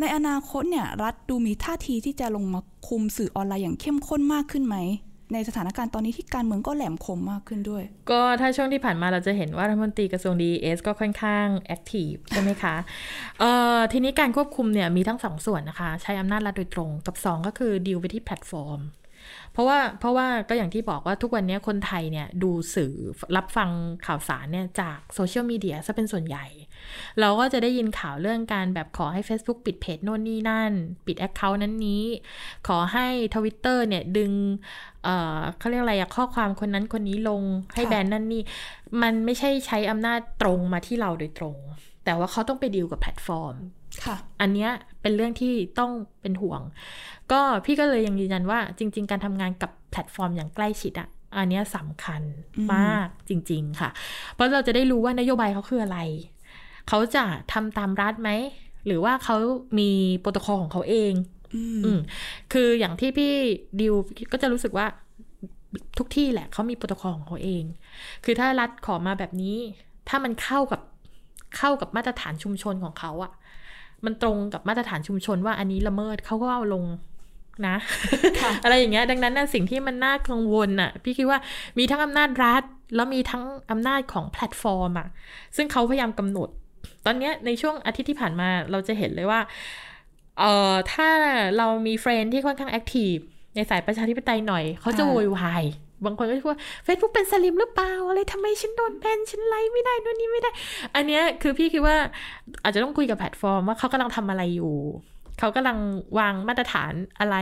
[0.00, 4.76] ในอนาคตเนี่ย รัฐดูมีท่าทีที่จะลงมาคุมสื่อออนไลน์อย่างเข้มข้นมากขึ้นไหม
[5.32, 12.74] ในสถานการณ์ตอนนี้ที่การเมืองก็แหลมคมมากขึ้นด้วย ก็ถ้าช่วงที่ผ่านมาเราจะเห็นว่ารัฐมนตรีกระทรวง DES ก็ค่อนข้าง active ใช่ไหมคะ
[13.40, 18.80] เอ่อทีนี้การควบคุมเนี่ยมีทั้งสองส่วนนะคะ ใช้อำนาจรัฐโดยตรงกับ 2 ก็คือดีลไปที่แพลตฟอร์ม
[19.52, 22.94] เพราะว่าเพราะว่าก็อย่างที่บอกว่าทุกวันนี้คนไทยเนี่ยดูสื่อ
[23.36, 23.70] รับฟัง
[24.06, 26.46] ข่าวสารเนี่ยจากโซเชียลมีเดียซะเป็นส่วนใหญ่
[27.20, 30.72] เราก็จะได้ยินข่าวเรื่องการแบบขอให้ Facebook ปิดเพจโน่นนี่นั่น
[31.06, 32.04] ปิด account นั้นนี้
[32.68, 34.32] ขอให้ Twitter เนี่ยดึง
[35.04, 37.42] เอ่อเขาเรียกอะไรอะข้อความคนนั้นคนนี้ลง
[37.74, 38.42] ให้ค่ะแบนนั่นนี่
[39.02, 41.56] มันไม่ใช่ใช้อำนาจตรงมาที่เราโดยตรง
[42.04, 43.54] แต่ว่าเขาต้องไปดีลกับแพลตฟอร์ม
[44.04, 44.70] ค่ะอันเนี้ย
[45.02, 46.60] เป็นเรื่องที่ต้องเป็นห่วง
[47.32, 52.22] ก็พี่ก็เลยยังยืนยันว่าจริง ๆ การทำงานกับแพลตฟอร์มอย่างใกล้ชิดอะอันเนี้ยสำคัญ
[52.56, 53.90] อืมมากจริง ๆ ค่ะ
[54.34, 55.98] เพราะเราจะได้รู้ว่านโยบายเขาคืออะไร
[56.88, 58.30] เขาจะทำตามรัฐไหม
[58.86, 59.36] หรือว่าเขา
[59.78, 61.12] มีโปรโตคอลของเขาเอง
[61.54, 61.98] อืมอืม
[62.52, 63.32] คืออย่างที่พี่
[63.80, 63.94] ดิว
[64.32, 64.86] ก็จะรู้สึกว่า
[65.98, 67.64] ทุกที่แหละเขามีโปรโตคอลของเขาเอง
[68.24, 69.56] คือถ้ารัฐขอมาแบบนี้
[70.08, 70.80] ถ้ามันเข้ากับ
[71.56, 73.32] เข้ากับมาตรฐานชุมชนของเขาอะ
[74.04, 76.84] มันตรงกับมาตรฐานชุมชนว่าอันนี้ละเมิดเขาก็เอาลง
[77.66, 77.76] นะ
[78.40, 81.38] ค่ะอะไรอย่างเงี้ย ดังนั้นน่ะสิ่งที่มันน่ากังวลน่ะ พี่คิดว่า
[81.78, 82.62] มีทั้งอำนาจรัฐ
[82.94, 85.08] แล้วมีทั้งอำนาจของแพลตฟอร์มอะ
[85.56, 86.48] ซึ่งเขาพยายามกำหนด
[87.06, 89.40] ตอนเนี้ยในช่วงอาทิตย์ที่ผ่านมาเราจะเห็นเลยว่า
[90.38, 91.08] เอ่อ ถ้า
[91.58, 93.14] เรามี friend ที่ค่อนข้าง active
[93.54, 95.64] ในสายประชาธิปไตยหน่อย เขาจะอ่าโวยวาย
[96.04, 100.50] บางคนก็จะพูดว่า Facebook เป็นสลิ่มหรือเปล่า อะไรทำไมฉันโดนแบนฉันไลฟ์ไม่ได้นู่นนี่ไม่ได้
[100.94, 101.96] อันเนี้ยคือพี่คิดว่า
[102.62, 104.74] อาจจะต้องคุยกับแพลตฟอร์มว่าเขากำลังทำอะไรอยู่
[105.38, 105.78] เขากำลัง
[106.18, 107.36] วางมาตรฐานอะไร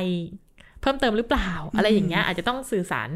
[0.84, 3.08] เพิ่มเติมหรือเปล่า อะไรอย่างเงี้ยอาจจะต้องสื่อสาร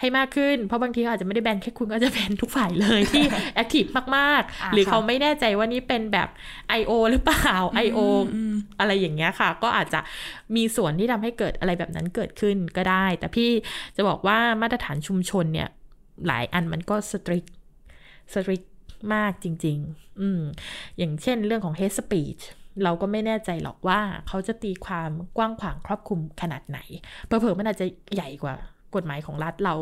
[0.00, 3.24] ให้มากขึ้น เพราะบางทีเขาอาจจะไม่ได้แบนแค่คุณก็อาจจะแบนทุกฝ่ายเลยที่
[3.54, 3.84] active
[4.16, 6.28] มากอ่าๆหรือค่ะเขาไม่แน่ใจว่านี่เป็นแบบ
[6.80, 6.92] I.O.
[7.10, 7.52] หรือเปล่า
[7.86, 7.98] I.O.
[8.34, 10.00] อืมอะไรอย่างเงี้ยค่ะ ก็อาจจะ
[10.56, 13.50] มีส่วนที่ทำให้เกิดอะไรแบบนั้นเกิดขึ้นก็ได้ แต่พี่
[13.96, 15.68] จะบอกว่ามาตรฐานชุมชนเนี่ย
[16.26, 17.44] หลายอันมันก็ strict
[18.32, 18.62] strict
[19.14, 20.40] มากจริง ๆ อืม
[20.98, 22.42] อย่างเช่นเรื่องของ hate speech
[22.84, 26.78] เราก็ไม่แน่ใจหรอกว่าเขาจะตีความกว้างขวางครอบคลุมขนาดไหน
[27.26, 28.54] เผลอๆมันอาจจะใหญ่กว่า
[28.94, 29.74] กฎหมายของรัฐเรา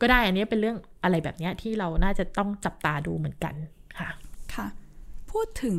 [0.00, 3.54] ก็ได้อันนี้เป็นเรื่องอะไรแบบนี้ที่เราน่าจะต้องจับตาดูเหมือนกัน
[3.98, 4.10] ค่ะ
[4.54, 4.66] ค่ะ
[5.32, 5.78] พูดถึง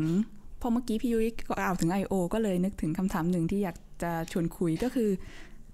[0.62, 2.14] พอเมื่อกี้พี่ยุ้ยกล่าวถึง I.O.
[2.34, 5.10] ก็เลยนึกถึงคำถามหนึ่งที่อยากจะชวนคุยก็คือ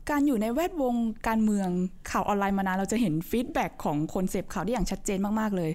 [0.10, 0.96] การอยู่ในแวดวง
[1.28, 1.70] การเมือง
[2.12, 5.72] ข่าวออนไลน์มานานเราจะเห็นฟีดแบ็กของคนเสพข่าวได้อย่างชัดเจนมาก ๆ เลย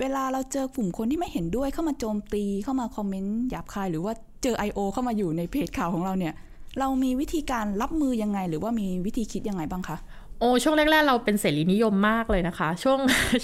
[0.00, 4.78] เวลาเราเจอกลุ่มคนที่ไม่เห็นด้วยเข้ามาโจมตีเข้ามาคอมเมนต์หยาบคาย หรือว่าเจอ I.O.
[4.92, 6.34] เข้ามาอยู่ในเพจข่าวของเราเนี่ย
[6.78, 9.96] เรามีวิธีการรับมือยังไง หรือว่ามีวิธีคิดยังไงบ้างคะ
[10.40, 12.98] โอ้ช่วงแรก ๆ เราเป็นเสรีนิยมมากเลยนะคะ ช่วง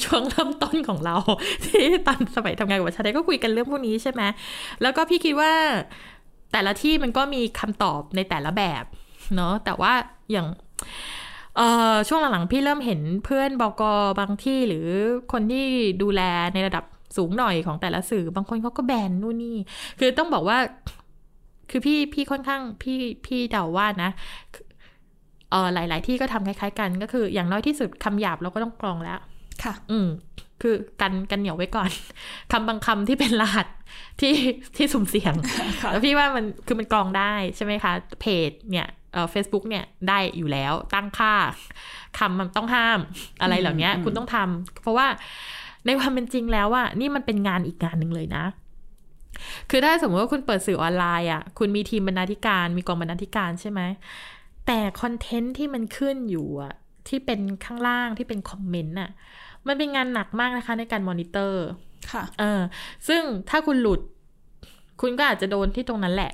[0.04, 1.16] ช่วงเริ่มต้นของเรา
[1.64, 4.22] ที่ตอนสมัยทำงานกับวัชชัยก็คุยกันเรื่องพวกนี้ใช่ไหม
[4.82, 5.52] แล้วก็พี่คิดว่า
[6.52, 8.84] แต่ละที่มันก็มีคำตอบในแต่ละแบบ
[9.34, 9.92] เนาะแต่ว่า
[10.32, 10.46] อย่าง
[12.08, 13.82] ช่วงหลังๆพี่เริ่มเห็นเพื่อนบอก
[14.18, 14.86] บางที่หรือ
[15.32, 15.64] คนที่
[16.02, 16.22] ดูแล
[16.54, 16.84] ในระดับ
[17.16, 19.56] สูงหน่อยของแต่ละสื่อบางคนเขาก็แบนนู่นนี่
[19.98, 20.58] คือต้องบอกว่า
[21.70, 24.10] คือพี่พี่ค่อนข้างพี่พี่เดาว่านะ
[25.50, 29.18] เออหลาย ๆ ที่ก็ทำคล้าย ๆ กันก็คือ อย่างน้อยที่สุดคำหยาบเราก็ต้องกรองแล้ว
[29.64, 30.08] ค่ะ อืม
[30.62, 31.90] คือกันกันเหนียวไว้ก่อน
[32.52, 33.66] คำบางคำที่เป็นรหัส
[34.20, 34.34] ที่
[34.76, 35.34] ที่สุ่มเสี่ยง
[35.82, 41.34] ค่ะแล้วพี่ว่ามันคือมันกรองได้ใช่ไหมคะ เพจเนี่ย เอ่อเฟซบุ๊กเนี่ยได้อยู่แล้วตั้งค่า
[42.18, 43.00] คำมันต้องห้าม
[43.42, 45.06] อะไรเหล่านี้อืมคุณต้องทำเพราะว่า
[45.86, 48.44] ในความเป็นจริงแล้วอะนี่มันเป็นงานอีกงานหนึ่งเลยนะ
[49.70, 53.80] คือถ้าสมมติว่าคุณเปิดสื่อออนไลน์อะคุณมีทีมบรรณาธิการ มีกองบรรณาธิการใช่ไหม
[54.66, 56.72] แต่คอนเทนต์ที่มันขึ้นอยู่อะ
[57.08, 59.10] ที่เป็นข้างล่างที่เป็นคอมเมนต์อะ
[59.66, 61.64] มันเป็นงานหนักมากนะคะในการมอนิเตอร์
[62.12, 62.60] ค่ะ เออ
[63.08, 64.00] ซึ่งถ้าคุณหลุด
[65.00, 66.32] คุณก็อาจจะโดนที่ตรงนั้นแหละ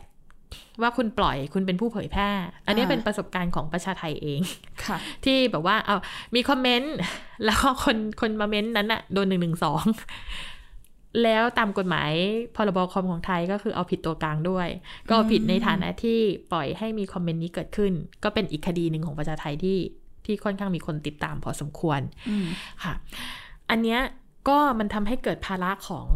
[0.83, 2.31] ว่าคุณปล่อยคุณเป็นผู้เผยแพร่
[2.67, 4.41] อันนี้อ่าเป็นประสบการณ์ของประชาไทยเอง
[4.87, 5.97] ค่ะ ที่แบบว่าเอา
[6.35, 6.95] มีคอมเมนต์
[7.45, 9.85] แล้วก็คนคนมาเม้นต์นั้นอะโดนหนึ่งหนึ่งสอง
[11.23, 12.13] แล้วตามกฎหมาย
[12.57, 14.69] พรบคอมของไทยก็คือเอาผิดตัวกลางด้วย
[15.09, 16.19] ก็เอาผิดในฐานะที่
[16.53, 17.93] ปล่อยให้มีคอมเมนต์นี้เกิดขึ้น
[18.25, 19.79] ก็เป็นอีกคดีหนึ่งของประชาไทยที่
[20.25, 22.47] ที่ค่อนข้างมีคนติดตามพอสมควรอืม
[22.85, 22.95] ค่ะ
[23.71, 24.01] อันเนี้ย
[24.49, 26.07] ก็มันทำให้เกิดภาระของ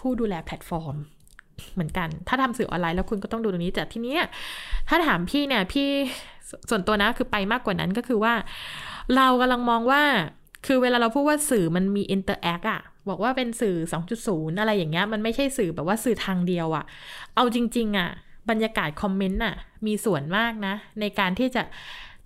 [0.00, 0.96] ผู้ดูแลแพลตฟอร์ม
[1.74, 4.22] เหมือนกัน ถ้าทำสื่อออนไลน์แล้วคุณก็ต้องดูตรงนี้แต่ทีเนี้ย
[4.88, 5.88] ถ้าถามพี่เนี่ยพี่
[6.70, 8.34] ส่วนตัวนะคือไปมากกว่านั้นก็คือว่า
[9.16, 10.02] เรากำลังมองว่า
[10.66, 13.76] คือเวลาเราพูดว่าสื่อมันมี interact อะบอกว่าเป็นสื่อ
[14.18, 16.84] 2.0 อะไรอย่างเงี้ยมันไม่ใช่สื่อแบบว่าสื่อทางเดียวอะ
[17.34, 18.08] เอาจริง ๆอะ
[18.50, 19.54] บรรยากาศคอมเมนต์อะ
[19.86, 21.62] มีส่วนมากนะ ในการที่จะ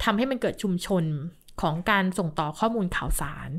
[0.05, 1.05] ทำให้มันเกิดชุมชน
[1.63, 3.51] ของการส่งต่อข้อมูลข่าวสาร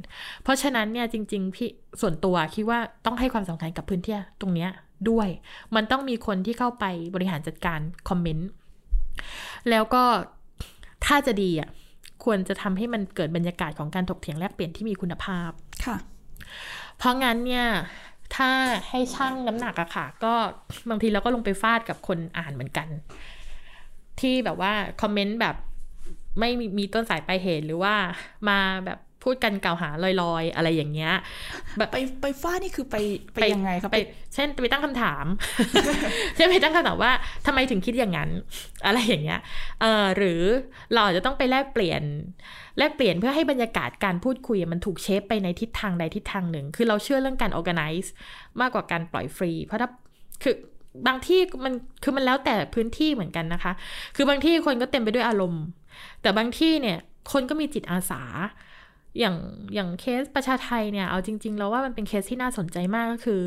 [0.43, 1.69] เพราะฉะนั้นเนี่ยจริง ๆ พี่
[2.01, 4.69] ส่วนตัวคิดว่าต้องให้ความสำคัญกับพื้นที่ตรงเนี้ย
[5.09, 5.27] ด้วย
[5.75, 6.85] มันต้องมีคนที่เข้าไป
[7.15, 7.79] บริหารจัดการ
[8.09, 8.49] คอมเมนต์
[9.69, 10.03] แล้วก็
[11.05, 11.69] ถ้าจะดีอะ
[12.23, 15.51] ควรจะทำให้มันเกิดบรรยากาศของการถกเถียงแลกเปลี่ยนที่มีคุณภาพ
[15.85, 15.97] ค่ะ
[16.97, 17.65] เพราะงั้นเนี่ย
[18.35, 18.49] ถ้า
[18.89, 20.33] ให้ช่างน้ำหนักอะค่ะ ก็
[20.89, 22.87] บางทีเราก็ลงไปฟาดกับคนอ่านเหมือนกัน
[24.19, 25.55] ที่แบบว่าคอมเมนต์แบบ
[26.39, 27.95] ไม่มีมีต้นสายปลายเหตุหรือว่า
[28.49, 29.89] มาแบบ พูดกันกล่าวหา
[30.21, 31.13] ลอยๆ อะไรอย่างเงี้ย
[31.77, 32.95] แบบไปไปฟาดนี่คือไป
[33.33, 33.97] ไปยังไงครับไป
[34.33, 35.25] เช่นไปตั้งคำถาม
[36.35, 37.11] เช่นไปตั้งคำถามว่า
[37.45, 38.29] ทำไมถึงคิดอย่างนั้น
[38.85, 39.39] อะไรอย่างเงี้ย
[39.81, 40.41] เออหรือ
[40.93, 42.03] เราอาจจะต้องไปแลกเปลี่ยน
[42.77, 48.09] แลกเปลี่ยนเพื่อให้บรรยากาศการพูดคุยมันถูกเชฟไปในทิศทางใดทิศทางหนึ่ง คือเราเชื่อเรื่องการ organize
[48.61, 49.89] มากกว่าการปล่อยฟรี เพราะถ้า
[50.43, 50.55] คือ
[51.07, 51.73] บางที่มัน
[52.03, 53.71] คือมันแล้วแต่พื้นที่เหมือนกันนะคะ
[54.15, 55.63] คือบางที่คนก็เต็มไปด้วยอารมณ์
[56.21, 56.97] แต่บางที่เนี่ย
[57.31, 58.21] คนก็มีจิตอาสา
[59.19, 59.35] อย่าง
[59.73, 63.43] อย่างเคสประชาไทยเนี่ย เอาจริง ๆ แล้วว่ามันเป็นเคสที่น่าสนใจมากก็คือ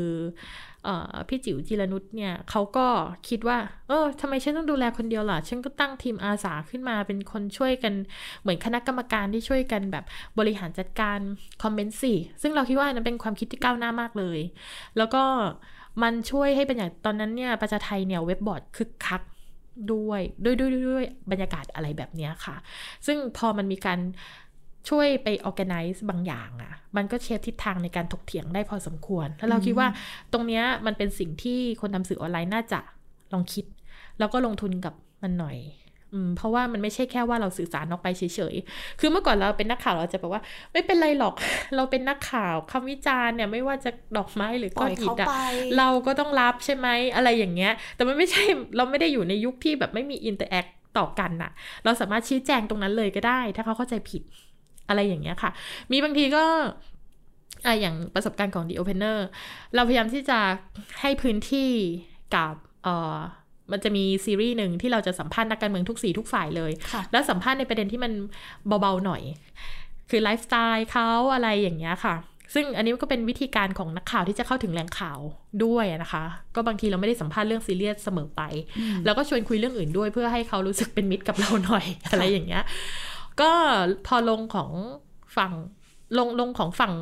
[0.87, 0.89] อ
[1.27, 2.87] พี่จิ๋วจิรนุชเนี่ยเขาก็
[3.27, 3.57] คิดว่า
[3.87, 7.93] เออทำไมฉันต้องดูแลคนเดียวล่ะ ฉันก็ตั้งทีมอาสาขึ้นมาเป็นคนช่วยกัน
[8.41, 10.05] เหมือนคณะกรรมการที่ช่วยกันแบบ
[10.39, 11.19] บริหารจัดการ
[11.63, 14.39] คอมเมนต์สิซึ่งเราคิดว่านั้นเป็นความคิดที่ก้าวหน้ามากเลย
[14.97, 15.23] แล้วก็
[16.01, 19.21] มันช่วยให้เป็นอย่างตอนนั้นเนี่ยประชาไทยเนี่ยเว็บบอร์ดคึกคัก
[19.93, 22.55] ด้วยด้วยด้วยด้วยวยบรรยากาศอะไรแบบนี้ค่ะ
[23.05, 23.99] ซึ่งพอมันมีการ
[24.89, 29.87] ช่วยไป organize บางอย่างอะ่ะ มันก็เชฟทิศทางในการถกเถียงได้พอสมควร แล้วเราคิดว่า
[30.33, 32.79] ตรงเนี้ยมันเป็นสิ่งที่คนทำสื่อออนไลน์น่าจะ
[33.33, 33.65] ลองคิด
[34.19, 35.57] แล้วก็ลงทุนกับมันหน่อย
[36.13, 38.23] อืมเพราะว่ามันไม่ใช่แค่ว่าเราสื่อสารออกไปเฉ
[38.53, 40.41] ยๆ คือเมื่อก่อนเราเป็นนักข่าวเราจะแบบว่า
[40.73, 41.33] ไม่เป็นไรหรอก
[41.75, 45.35] เราเป็นนักข่าวคำวิจารณ์เนี่ยไม่ว่าจะดอกไม้หรือก้ล่อยเขาไป
[45.77, 48.43] เราก็ต้องรับใช่ไหมอะไรอย่างเงี้ย แต่มันไม่ใช่
[48.77, 50.65] เราไม่ได้อยู่ในยุคที่แบบไม่มี interact
[50.97, 51.51] ต่อกันน่ะ
[51.85, 54.21] เราสามารถชี้แจงตรงนั้นเลยก็ได้ ถ้าเขาเข้าใจผิด
[54.87, 55.51] อะไรอย่างเงี้ยค่ะ
[55.91, 56.43] มีบางทีก็
[57.65, 59.17] อะอย่างประสบการณ์ของ The Opener
[59.75, 60.39] เราพยายามที่จะ
[61.01, 61.69] ให้พื้นที่
[62.35, 63.17] กับเอ่อ
[63.71, 68.11] มันจะมีซีรีส์หนึ่งที่เราจะสัมภาษณ์นักการเมืองทุกสีทุกฝ่ายเลยค่ะแล้วสัมภาษณ์ในประเด็นที่มัน
[68.81, 69.21] เบาๆหน่อย
[70.09, 72.15] คือไลฟ์สไตล์เขาอะไรอย่างเงี้ยค่ะ
[72.53, 75.19] ซึ่งอันนี้ก็เป็นวิธีการของนักข่าวที่จะเข้าถึงแหล่งข่าว
[75.65, 76.23] ด้วยนะคะ
[76.55, 78.41] ก็บางทีเราไม่ได้สัมภาษณ์เรื่องซีเรียสเสมอไป
[79.05, 82.63] แล้วก็ชวนคุยเรื่องอื่นด้วยเพื่อให้เขารู้สึกเป็นมิตรกับเราหน่อยอะไรอย่างเงี้ย
[83.41, 83.51] ก็
[84.07, 84.71] พอลงของ
[85.37, 85.53] ฝั่ง
[86.17, 86.93] ลงลงของฝั่ง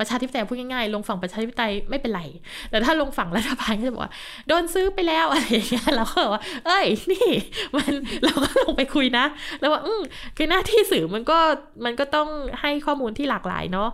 [0.00, 2.22] ประชาธิปไตยพูดง่ายๆ ลงฝั่งประชาธิปไตยไม่เป็นไร
[2.70, 4.12] แต่ถ้าลงฝั่งรัฐบาลก็จะบอกว่า
[4.48, 7.28] โดนซื้อไปแล้วอะไรอย่างเงี้ยเราก็บอกว่า เอ้ย นี่
[7.76, 7.92] มัน
[8.24, 9.24] เราก็ลงไปคุยนะ
[9.60, 10.00] แล้วว่า อืม
[10.36, 11.38] คือหน้าที่สื่อมันก็
[11.84, 12.28] มันก็ต้อง
[12.60, 13.88] ให้ข้อมูลที่หลากหลายเนาะ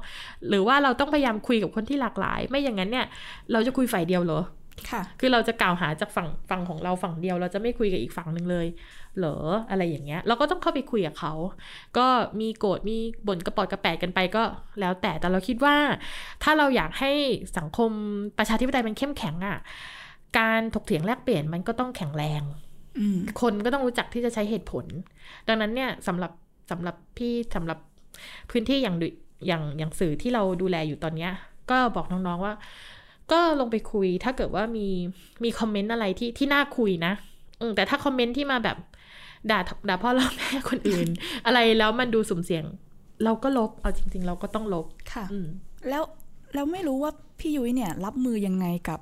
[0.48, 3.06] หรือว่าเราต้องพยายามคุยกับคนที่หลากหลาย ไม่อย่างนั้นเนี่ย
[3.52, 4.40] เราจะคุยฝ่ายเดียวเหรอ
[4.90, 8.66] ค่ะคือเราจะกล่าวหาจากฝั่งฝั่งของเราฝั่งเดียว เราจะไม่คุยกับอีกฝั่งหนึ่งเลย
[9.18, 9.36] เหรอ
[9.70, 11.34] อะไรอย่างเงี้ย เราก็ต้องเข้าไปคุยกับเขา
[11.98, 12.06] ก็
[12.40, 12.96] มีโกรธมี
[13.28, 14.42] บ่นกระปอดกระแปดกันไปก็
[14.80, 15.76] แล้วแต่แต่เราคิดว่า
[16.42, 17.12] ถ้าเราอยากให้
[17.58, 17.90] สังคม
[18.38, 19.58] ประชาธิปไตยมันเข้มแข็งอะ่ะ
[20.38, 22.42] การถกเถียงแลกเปลี่ยนมันก็ต้องแข็งแรง
[23.40, 24.84] คนก็ต้องรู้จักที่จะใช้เหตุผล
[25.48, 26.32] ดังนั้นเนี่ยสำหรับ
[26.70, 27.78] สำหรับพี่สำหรับ
[28.50, 28.96] พื้นที่อย่าง
[29.46, 31.32] อย่างอย่างสื่อที่เราดูแลอยู่ตอนเนี้ย
[31.70, 32.54] ก็บอกน้องๆว่า
[33.32, 34.88] ก็ลงไปคุยถ้าเกิดว่ามี
[35.44, 37.12] มีคอมเมนต์อะไรที่ที่น่าคุยนะ
[37.60, 38.76] อืมแต่ถ้าคอมเมนต์ที่มาแบบ
[39.50, 39.58] ด่า
[39.88, 41.08] ด่าพ่อเราแม่คนอื่น
[41.46, 42.64] อะไรแล้วมันดูสุ่มเสี่ยง
[43.24, 45.46] เราก็ลบเอาจริง ๆ เราก็ต้องลบค่ะอืม
[45.88, 46.02] แล้ว
[46.54, 49.00] แล้วไม่รู้ว่าพี่ยุ้ยเนี่ย รับมือยังไงกับ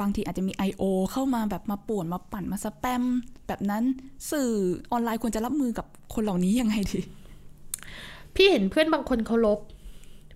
[0.00, 0.82] บางทีอาจจะมี I.O.
[1.12, 3.02] เข้ามาแบบมาป่วนมาปั่นมาสแปม
[3.46, 3.84] แบบนั้น
[4.30, 4.50] สื่อ
[4.92, 7.00] ออนไลน์ควรจะรับมือกับคนเหล่านี้ยังไงดี
[8.34, 9.58] พี่เห็นเพื่อนบางคนเขาลบ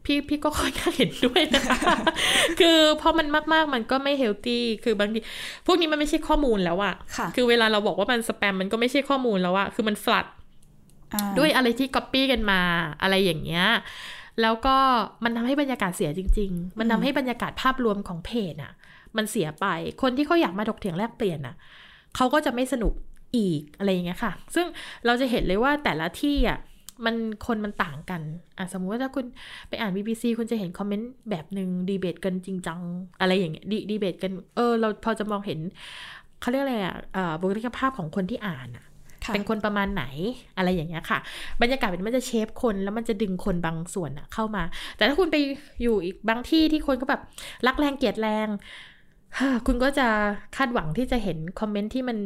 [0.05, 1.78] พี่พี่ก็ค่อนข้างเห็นด้วยนะคะ
[2.61, 5.18] คือพอมันมากๆมันก็ไม่ healthy คือบางที
[5.66, 10.26] พวกนี้มันไม่ใช่ข้อมูลแล้วอะค่ะคือเวลาเราบอกว่ามันสแปมมันก็ไม่ใช่ข้อมูลแล้วอะคือมัน flood
[11.14, 12.61] อ่าด้วยอะไรที่ก๊อปปี้กันมา
[13.02, 13.66] อะไรอย่างเงี้ย
[14.42, 14.76] แล้วก็
[15.24, 18.72] มันทำให้บรรยากาศเสียจริง ๆ มันทำให้บรรยากาศภาพรวมของเพจอะ
[19.16, 19.66] มันเสียไป
[20.02, 21.55] คนที่เขาอยากมาถกเถียงแลกเปลี่ยนอะ
[22.16, 22.92] เขาก็จะไม่สนุก
[23.36, 24.66] อีกอะไรอย่างเงี้ยค่ะ ซึ่ง
[25.07, 26.59] เราจะเห็นเลยว่าแต่ละที่อะ
[27.05, 27.16] มัน
[27.47, 28.22] คนมันต่างกัน
[28.59, 29.24] อะสมมุติว่าถ้าคุณ
[29.68, 32.80] ไปอ่าน BBC คุณจะเห็นคอมเมนต์แบบหนึ่งดีเบตกันจริงจัง
[33.20, 35.59] อะไรอย่างเงี้ยดีดีเบตกัน เออ เราพอจะมองเห็น
[36.40, 38.84] เขาเรียกอะไรอะอ่าบุคลิกภาพของคนที่อ่านอะ
[39.24, 40.05] ค่ะเป็นคนประมาณไหน
[40.57, 41.18] อะไรอย่างเงี้ยค่ะ
[41.62, 44.62] บรรยากาศมันจะเชฟคนแล้วมันจะดึงคนบางส่วนอะเข้ามา
[44.97, 45.36] แต่ถ้าคุณไป
[45.82, 47.20] อยู่อีกบางที่ที่คนก็แบบ
[47.66, 48.49] รักแรงเกลียดแรง
[49.66, 50.09] คุณก็จะ
[50.57, 52.18] คาดหวังที่จะเห็นคอมเมนต์ที่มัน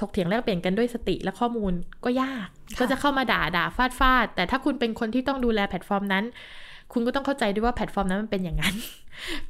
[0.00, 1.72] ถกเถียงแลกเปลี่ยนกันด้วยสติและข้อมูล
[2.04, 6.24] ก็ยากค่ะก็จะเข้ามาด่าด่าฟาดฟาดแต่ถ้าคุณเป็นคนที่ต้องดูแลแพลตฟอร์มนั้น
[6.92, 8.74] คุณก็ต้องเข้าใจด้วยว่าแพลตฟอร์มนั้นมันเป็นอย่างนั้น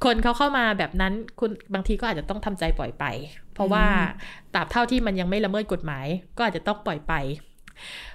[0.03, 3.05] คนเขาเข้ามาแบบนั้นคุณบางทีก็อาจจะต้องทำใจปล่อยไป
[3.53, 3.85] เพราะว่า
[4.53, 6.05] ตราบเท่าที่มันยังไม่ละเมิดกฎหมาย
[6.37, 7.13] ก็อาจจะต้องปล่อยไป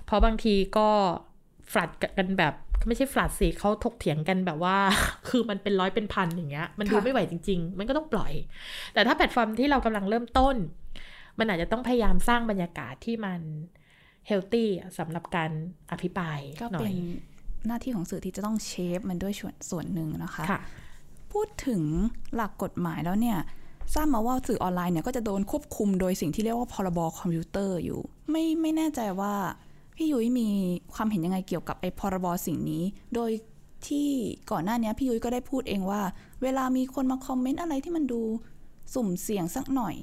[0.04, 0.88] เพราะบางทีก็
[1.72, 2.54] ฟลัดกันแบบ
[2.86, 4.76] ไม่ใช่ฟลัดสิเขาถกเถียงกันแบบว่า
[5.28, 8.32] คือมันเป็นร้อยเป็นพันอย่างเงี้ย มันดูค่าไม่ไหวจริง ๆ มันก็ต้องปล่อย
[8.94, 10.56] แต่ถ้าแพลตฟอร์มที่เรากำลังเริ่มต้น
[11.38, 13.40] มันอาจจะต้องพยายามสร้างบรรยากาศที่มัน
[14.26, 15.50] healthy สำหรับการ
[15.90, 16.96] อภิปรายก็หน่อเป็น
[17.66, 20.60] หน้าที่ของสื่อที่จะต้อง shape มันด้วยส่วนส่วนหนึ่งนะคะค่ะ
[21.32, 21.82] พูดถึง
[22.34, 23.38] หลักกฎหมายแล้วเนี่ย
[23.94, 29.34] ทราบมาว่าสื่อออนไลน์เนี่ยก็จะโดนควบคุมโดยสิ่งที่เรียกว่าพรบคอมพิวเตอร์อยู่ ไม่ไม่แน่ใจว่า
[29.96, 30.48] พี่ยุ้ยมี
[30.94, 33.30] ความเห็นยังไงเกี่ยวกับไอ้พรบสิ่งนี้ โดย
[33.88, 34.08] ที่
[34.50, 36.02] ก่อนหน้านี้พี่ยุ้ยก็ได้พูดเองว่า
[36.42, 38.20] เวลามีคนมาคอมเมนต์อะไรที่มันดู
[38.94, 39.94] สุ่มเสี่ยงสักหน่อย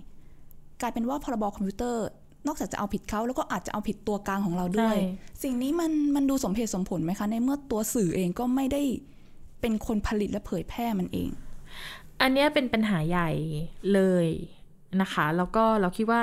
[0.81, 2.05] กลายเป็นว่าพรบคอมพิวเตอร์
[2.47, 8.81] นอกจากจะเอาผิดเขาแล้วก็อาจจะเอาผิดตัวกลางของเราด้วยใช่สิ่งนี้มันมันดูสมเหตุสมผลไหมคะ ในเมื่อตัวสื่อเองก็ไม่ได้
[9.61, 11.29] เป็นคนผลิตและเผยแพร่มันเอง
[12.21, 13.29] อันเนี้ยเป็นปัญหาใหญ่
[13.93, 14.27] เลย
[15.01, 16.21] นะคะแล้วก็เราคิดว่า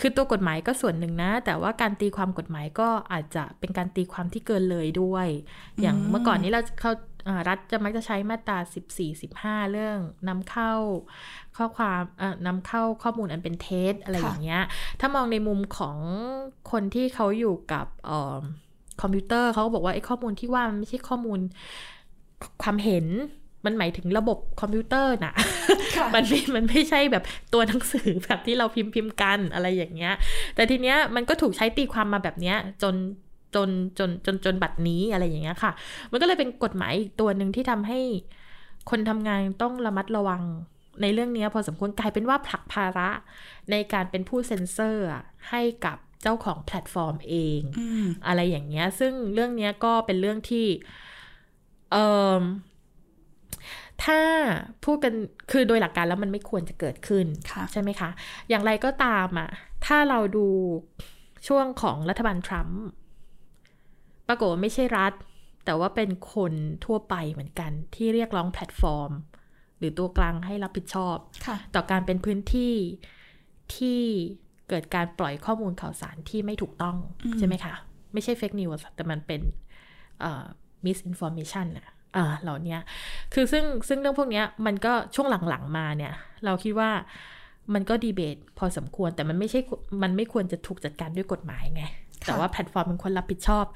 [0.00, 5.28] คือตัวกฎหมายก็ส่วนหนึ่งนะ แต่ว่าการตีความกฎหมายก็อาจจะเป็นการตีความที่เกินเลยด้วย
[5.80, 7.09] อย่างเมื่อก่อนนี้เราเขาอ่า
[7.48, 8.58] รัฐจะมักจะใช้มาตรา
[8.96, 9.98] 14 15 เรื่อง
[10.28, 10.72] นำเข้า
[11.56, 14.64] ข้อความเอ่อนำเข้าข้อมูลอันเป็นเท็จอะไรค่ะอย่างเงี้ย
[15.00, 15.96] ถ้ามองในมุมของ
[16.70, 18.40] คนที่เขาอยู่กับเออ
[19.00, 21.38] คอมพิวเตอร์เขาก็บอกว่าไอ้ข้อมูลที่ว่ามันไม่ใช่ข้อมูล
[22.62, 23.06] ความเห็น
[23.66, 25.34] มันหมายถึงระบบคอมพิวเตอร์น่ะ
[25.96, 30.14] ค่ะ มันไม่มันไม่ใช่แบบตัวหนังสือแบบที่เราพิมพ์พิมพ์กันอะไรอย่างเงี้ย
[30.54, 32.94] แต่ทีเนี้ยมันก็ถูกใช้ตีความมาแบบเนี้ยจน
[33.54, 35.72] จนจนจนจนบัดนี้อะไรอย่างเงี้ยค่ะ
[36.10, 38.00] มันก็เลยเป็นกฎหมายอีกตัวหนึ่งที่ทำให้
[38.90, 40.42] คนทำงานต้องระมัดระวัง
[41.02, 43.10] ในเรื่องเนี้ยพอสมควรกลายเป็นว่าผลักภาระ
[43.70, 50.66] ในการเป็นผู้เซ็นเซอร์อะให้กับเจ้าของแพลตฟอร์มเองอืมอะไรอย่างเงี้ย ซึ่งเรื่องเนี้ยก็เป็นเรื่องที่
[51.92, 51.96] เอ
[52.40, 52.42] อ
[54.04, 54.20] ถ้า
[54.84, 55.14] พูดกัน
[55.50, 58.10] คือโดยหลักการแล้วมันไม่ควรจะเกิดขึ้นค่ะใช่ไหมคะ
[58.48, 59.50] อย่างไรก็ตามอะ
[59.86, 60.46] ถ้าเราดู
[61.48, 62.80] ช่วงของรัฐบาลทรัมป์
[64.30, 65.12] ปรากฏว่าไม่ใช่รัฐ
[65.64, 66.52] แต่ว่าเป็นคน
[66.84, 69.12] ทั่วไปเหมือนกัน ที่เรียกร้องแพลตฟอร์ม
[69.78, 71.16] หรือตัวกลางให้รับผิดชอบ
[71.46, 72.74] ค่ะต่อการเป็นพื้นที่
[73.76, 74.00] ที่
[74.68, 77.74] เกิดการปล่อยข้อมูลข่าวสารที่ไม่ถูกต้องอืมใช่ไหมคะ
[78.12, 79.40] ไม่ใช่ fake news แต่มันเป็น
[80.20, 80.44] เอ่อ
[80.86, 82.80] misinformation อะอ่าเหล่าเนี้ย
[83.34, 86.12] คือซึ่งซึ่งเรื่องพวกเนี้ยมันก็ช่วงหลังๆมาเนี่ย
[86.44, 86.90] เราคิดว่า
[87.74, 89.60] มันก็ดีเบตพอสมควรแต่มันไม่ใช่
[90.02, 91.84] มันไม่ควรจะถูกจัดการด้วยกฎหมายไง
[92.26, 93.66] แต่ว่าแพลตฟอร์มเป็นคนรับผิดชอบ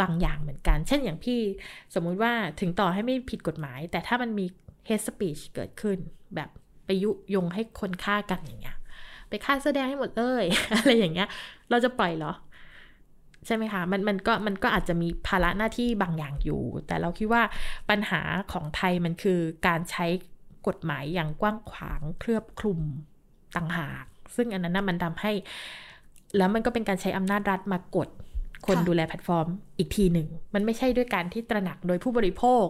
[0.00, 1.40] บางอย่างเหมือนกัน เช่นอย่างพี่
[1.94, 4.46] สมมุติว่าถึงต่อให้ไม่ผิดกฎหมาย แต่ถ้ามันมี
[4.88, 5.98] hate speech เกิดขึ้น
[6.34, 6.50] แบบ
[6.86, 8.76] ไปยุยงให้คนฆ่ากันอย่างเงี้ย
[9.28, 11.28] ไปฆ่าแสอแดงให้หมดเลย อะไรอย่างเงี้ย
[11.70, 12.32] เราจะปล่อยเหรอ
[13.46, 17.42] ใช่ไหมคะมันมันก็มันก็อาจจะมีภาระหน้าที่บางอย่างอยู่ แต่เราคิดว่า
[17.90, 18.20] ปัญหา
[18.52, 20.06] ของไทยมันคือการใช้
[20.66, 22.80] กฎหมายอย่างกว้างขวางเคลือบคลุม
[23.56, 24.04] ต่างหาก
[24.36, 25.32] ซึ่งอันนั้นมันทำให้
[26.36, 28.08] แล้วมันก็เป็นการใช้อำนาจรัฐมากด
[28.66, 29.46] คนค่ะดูแลแพลตฟอร์ม
[29.78, 32.66] อีกทีหนึ่ง มันไม่ใช่ด้วยการที่ตระหนักโดยผู้บริโภค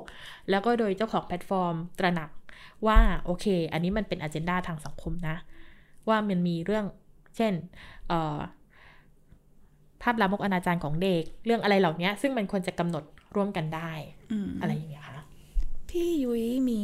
[0.50, 2.30] แล้วก็โดยเจ้าของแพลตฟอร์มตระหนัก
[2.86, 5.36] ว่าโอเค อันนี้มันเป็นอ g e n d a ทางสังคมนะ
[6.08, 6.84] ว่ามันมีเรื่อง
[7.36, 7.52] เช่น
[8.08, 8.38] เอ่อ
[10.02, 13.90] ภาพลามกอนาจารของเด็ก เรื่องอะไรเหล่านี้ซึ่งมันควรจะกำหนดร่วมกันได้
[14.32, 15.18] อืมอะไรอย่างเงี้ยค่ะ
[15.90, 16.82] พี่ยุ้ยมี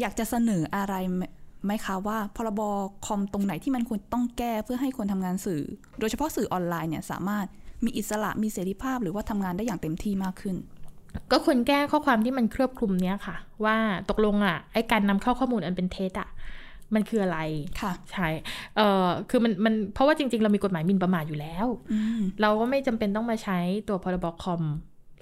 [0.00, 1.22] อยากจะเสนออะไรไหม
[1.64, 2.60] ไหมคะว่าพรบ
[3.06, 5.62] คอมตรงไหนที่มันควรต้องแก้เพื่อให้คนทำงานสื่อ
[5.98, 7.46] โดยเฉพาะสื่อออนไลน์เนี่ยสามารถ
[7.86, 10.56] มีอิสระมีเสรีภาพหรือว่าทำงานได้อย่างเต็มที่มากขึ้น
[11.32, 13.76] ก็ควรแก้ข้อความที่มันเครือบคลุมเนี้ยค่ะ ว่า
[14.10, 16.28] ตกลงอะไอ้การนำเข้าข้อมูลอันเป็นเท็จอะ
[16.94, 17.38] มันคืออะไร
[17.80, 18.28] ค่ะ ใช่
[18.76, 23.58] เอ่อ คือมัน มัน เพราะว่าจริง ๆ เรามีกฎหมายหมิ่นประมาทอยู่แล้วอืมเราก็ไม่จำเป็นต้องมาใช้
[23.88, 24.62] ตัวพรบคอม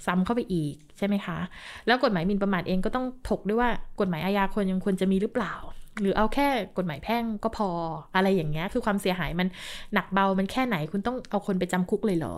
[0.07, 1.39] ซ้ำเข้าไปอีกใช่ไหมคะ
[1.87, 5.55] แล้วกฎหมายหมิ่นประมาทเองก็ต้องถกด้วยว่ากฎหมายอาญาควรยังควรจะมีหรือเปล่า
[6.01, 7.69] หรือเอาแค่กฎหมายแพ่งก็พอ
[8.15, 9.49] อะไรอย่างเงี้ย คือความเสียหายมัน
[9.95, 12.35] หนักเบามันแค่ไหนคุณต้องเอาคนไปจำคุกเลยเหรอ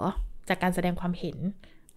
[0.49, 1.37] จากการแสดงความเห็น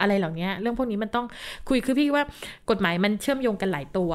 [0.01, 1.25] อะไรเหล่านี้เรื่องพวกนี้มันต้อง
[1.69, 2.23] คุยคือพี่ว่า
[2.69, 4.11] กฎหมายมันเชื่อมโยงกันหลายตัว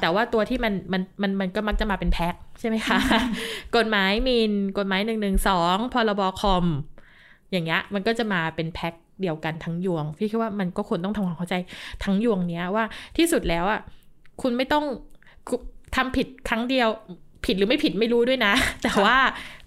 [0.00, 2.98] แต่ว่าตัวที่มันมันมันมันก็มักจะมาเป็นแพ็คใช่ไหมคะ
[3.76, 6.64] กฎหมายหมิ่นกฎหมายหนึ่งหนึ่งสองพรบคอม
[7.50, 11.54] อย่างเงี้ยมันก็จะมาเป็นแพ็คเดียวกันทั้งยวง พี่คิดว่ามันก็ควรต้องทำความเข้าใจ
[12.04, 12.84] ทั้งยวงเนี้ยว่า
[13.16, 13.80] ที่สุดแล้วอะ
[14.42, 14.84] คุณไม่ต้อง
[15.96, 16.88] ทำผิดครั้งเดียว
[17.44, 19.16] ผิดหรือไม่ผิดไม่รู้ด้วยนะ แต่ว่า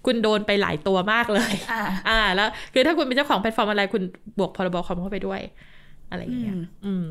[0.06, 4.02] คุณโดนไปหลายตัวมากเลยอ่าอ่า แล้วคือถ้าคุณเป็นเจ้าของแพลตฟอร์มอะไรคุณ
[4.38, 5.40] บวกพรบคอมเข้าไปด้วย
[6.10, 7.04] อะไรอย่างเงี้ยอืมอืม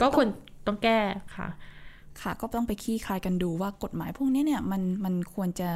[0.00, 0.28] ก็ควร
[0.66, 0.98] ต้องแก้
[1.36, 1.48] ค่ะ
[2.20, 5.70] ค่ะ ก็ต้องไปขี้คลายกันดูว่ากฎหมายพวกนี้เนี่ย มันมันควรจะ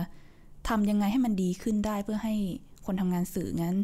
[0.69, 2.35] ทำยังไงให้มันดีขึ้นได้เพื่อให้
[2.87, 3.77] คนทำงานสื่องั้น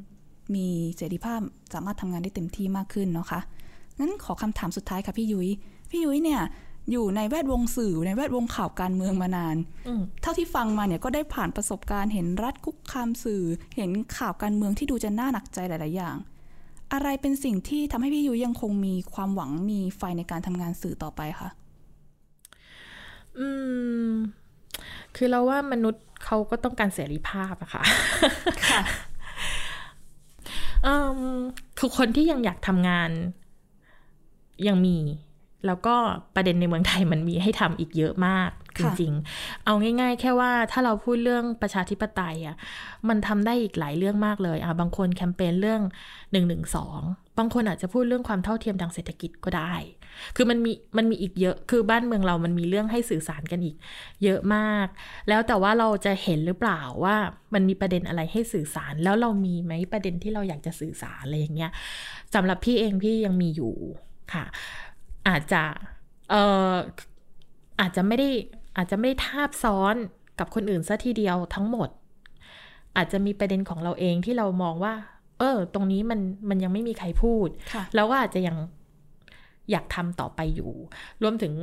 [0.54, 0.66] มี
[0.96, 1.40] เสรีภาพ
[1.74, 3.40] สามารถทำงานได้เต็มที่มากขึ้นเนาะคะ
[3.98, 5.48] งั้นขอคำถามสุดท้ายค่ะพี่ยุย้ย
[5.90, 6.40] พี่ยุ้ยเนี่ย
[6.91, 9.57] อยู่ในแวดวงสื่อในแวดวงข่าวการเมืองมานาน
[9.89, 13.43] อืมเท่าที่ฟังมาเนี่ยก็ได้ผ่านประสบการณ์เห็นรัฐคุกคามสื่อ
[13.76, 16.16] เห็นข่าวการเมืองที่ดูจะน่าหนักใจหลาย ๆ อย่าง
[16.93, 21.49] อะไรเป็นสิ่งที่ทำให้พี่ยุ้ยยังคงมีความหวังมีไฟในการทำงานสื่อต่อไปคะ
[23.39, 23.49] อื
[24.09, 24.11] ม
[25.16, 27.82] คือเราว่ามนุษย์เขาก็ต้องการเสรีภาพอะค่ะ
[28.66, 28.80] ค่ะ
[30.87, 30.95] อื
[31.37, 31.39] ม
[31.78, 33.11] คือคนที่ยังอยากทำงาน
[34.66, 34.97] ยังมี
[35.66, 35.94] แล้วก็
[36.34, 42.57] ประเด็นในเมืองไทยมันมีให้ทำอีกเยอะมากจค่ะริงๆ เอาง่าย ๆ แค่ว่าถ้าเราพูดเรื่องประชาธิปไตยอะ
[43.09, 45.82] มันทำได้อีกหลายเรื่องมากเลยอะบางคนแคมเปญเรื่อง
[46.32, 47.00] หนึ่งหนึ่งสอง
[47.38, 49.74] บางคนอาจจะพูดเรื่องความเท่าเทียมทางเศรษฐกิจก็ได้
[50.36, 53.76] คือมันมีมันมีอีกเยอะคือบ้านเมืองเรามันมีเรื่องให้สื่อสารกันอีก
[54.24, 54.86] เยอะมาก
[55.28, 57.16] แล้วแต่ว่าเราจะเห็นหรือเปล่าว่า
[57.54, 61.70] มันมีประเด็นอะไรให้สื่อสาร แล้วเรามีไหมประเด็นที่เราอยากจะสื่อสารอะไรอย่างเงี้ย
[62.34, 63.74] สำหรับพี่เองพี่ยังมีอยู่
[64.34, 64.44] ค่ะ
[65.28, 65.62] อาจจะ
[66.30, 66.74] เอ่อ
[67.80, 68.28] อาจจะไม่ได้
[68.76, 69.94] อาจจะไม่ได้ทาบซ้อน
[70.38, 71.88] กับคนอื่นซะทีเดียวทั้งหมด
[72.96, 74.94] อาจจะมีประเด็นของเราเองที่เรามองว่า
[75.38, 78.56] เออ ตรงนี้มันมันยังไม่มีใครพูดค่ะแล้วก็อาจจะยัง
[79.70, 80.72] อยากทำต่อไปอยู่
[81.22, 81.54] รวมถึง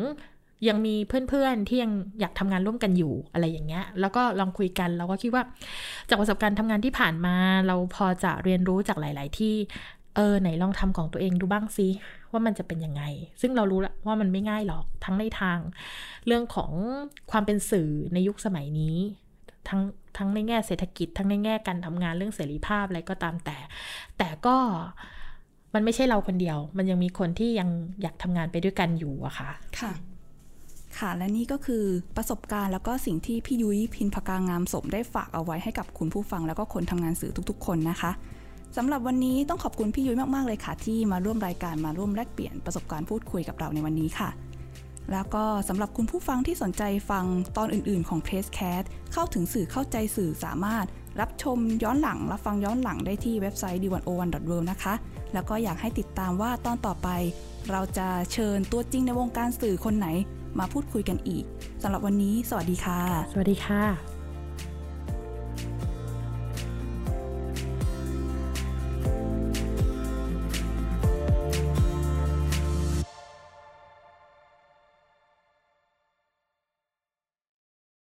[0.67, 0.95] ยังมี
[1.29, 5.43] เพื่อนๆที่ยังอยากทำงานร่วมกันอยู่อะไรอย่างเงี้ย แล้วก็ลองคุยกันเราก็คิดว่า
[6.09, 7.35] จากประสบการณ์ทำงานที่ผ่านมา
[7.67, 9.55] เราพอจะเรียนรู้จากหลาย ๆ ที่
[10.15, 11.87] เออไหนลองทำของตัวเองดูบ้างซิ
[12.31, 13.03] ว่ามันจะเป็นยังไง
[13.41, 15.59] ซึ่งเรารู้แล้วว่ามันไม่ง่ายหรอกทั้งในทาง
[16.27, 16.71] เรื่องของ
[17.31, 18.97] ความเป็นสื่อในยุคสมัยนี้
[19.67, 19.81] ทั้ง
[20.17, 23.57] ทั้งในแง่เศรษฐกิจ ทั้งในแง่การทำงานเรื่องเสรีภาพอะไรก็ตามแต่
[24.17, 24.55] แต่ก็
[25.73, 27.69] มันไม่ใช่เราคนเดียว มันยังมีคนที่ยัง
[28.01, 29.91] อยากทำงานไปด้วยกันอยู่อะค่ะ ค่ะ
[30.97, 31.83] ค่ะ และนี่ก็คือ
[32.17, 38.11] ประสบการณ์แล้วก็สิ่งที่พี่ยุ้ยพินพกางามสมได้ฝากเอาไว้ให้กับคุณผู้ฟังแล้วก็คนทำงานสื่อทุก ๆ คนนะคะ
[38.77, 44.29] สำหรับวันนี้ต้องขอบคุณพี่ยุ้ยมากๆเลยค่ะ ที่มาร่วมรายการมาร่วมแลกเปลี่ยนประสบการณ์พูดคุยกับเราในวันนี้ค่ะ
[45.11, 47.25] แล้วก็สำหรับคุณผู้ฟังที่สนใจฟัง
[47.57, 50.85] ตอนอื่นๆของ p r e s s c a t เข้าถึงสื่อเข้าใจสื่อสามารถ
[51.21, 54.93] รับชมย้อนหลังรับฟังย้อนหลังได้ที่เว็บไซต์ d101.world นะคะ
[55.33, 57.09] แล้วก็อยากให้ติดตามว่าตอนต่อไป
[57.71, 60.07] เราจะเชิญตัวจริงในวงการสื่อคนไหน
[60.59, 61.43] มาพูดคุยกันอีก
[61.81, 62.99] สำหรับวันนี้ สวัสดีค่ะ
[63.31, 63.83] สวัสดีค่ะ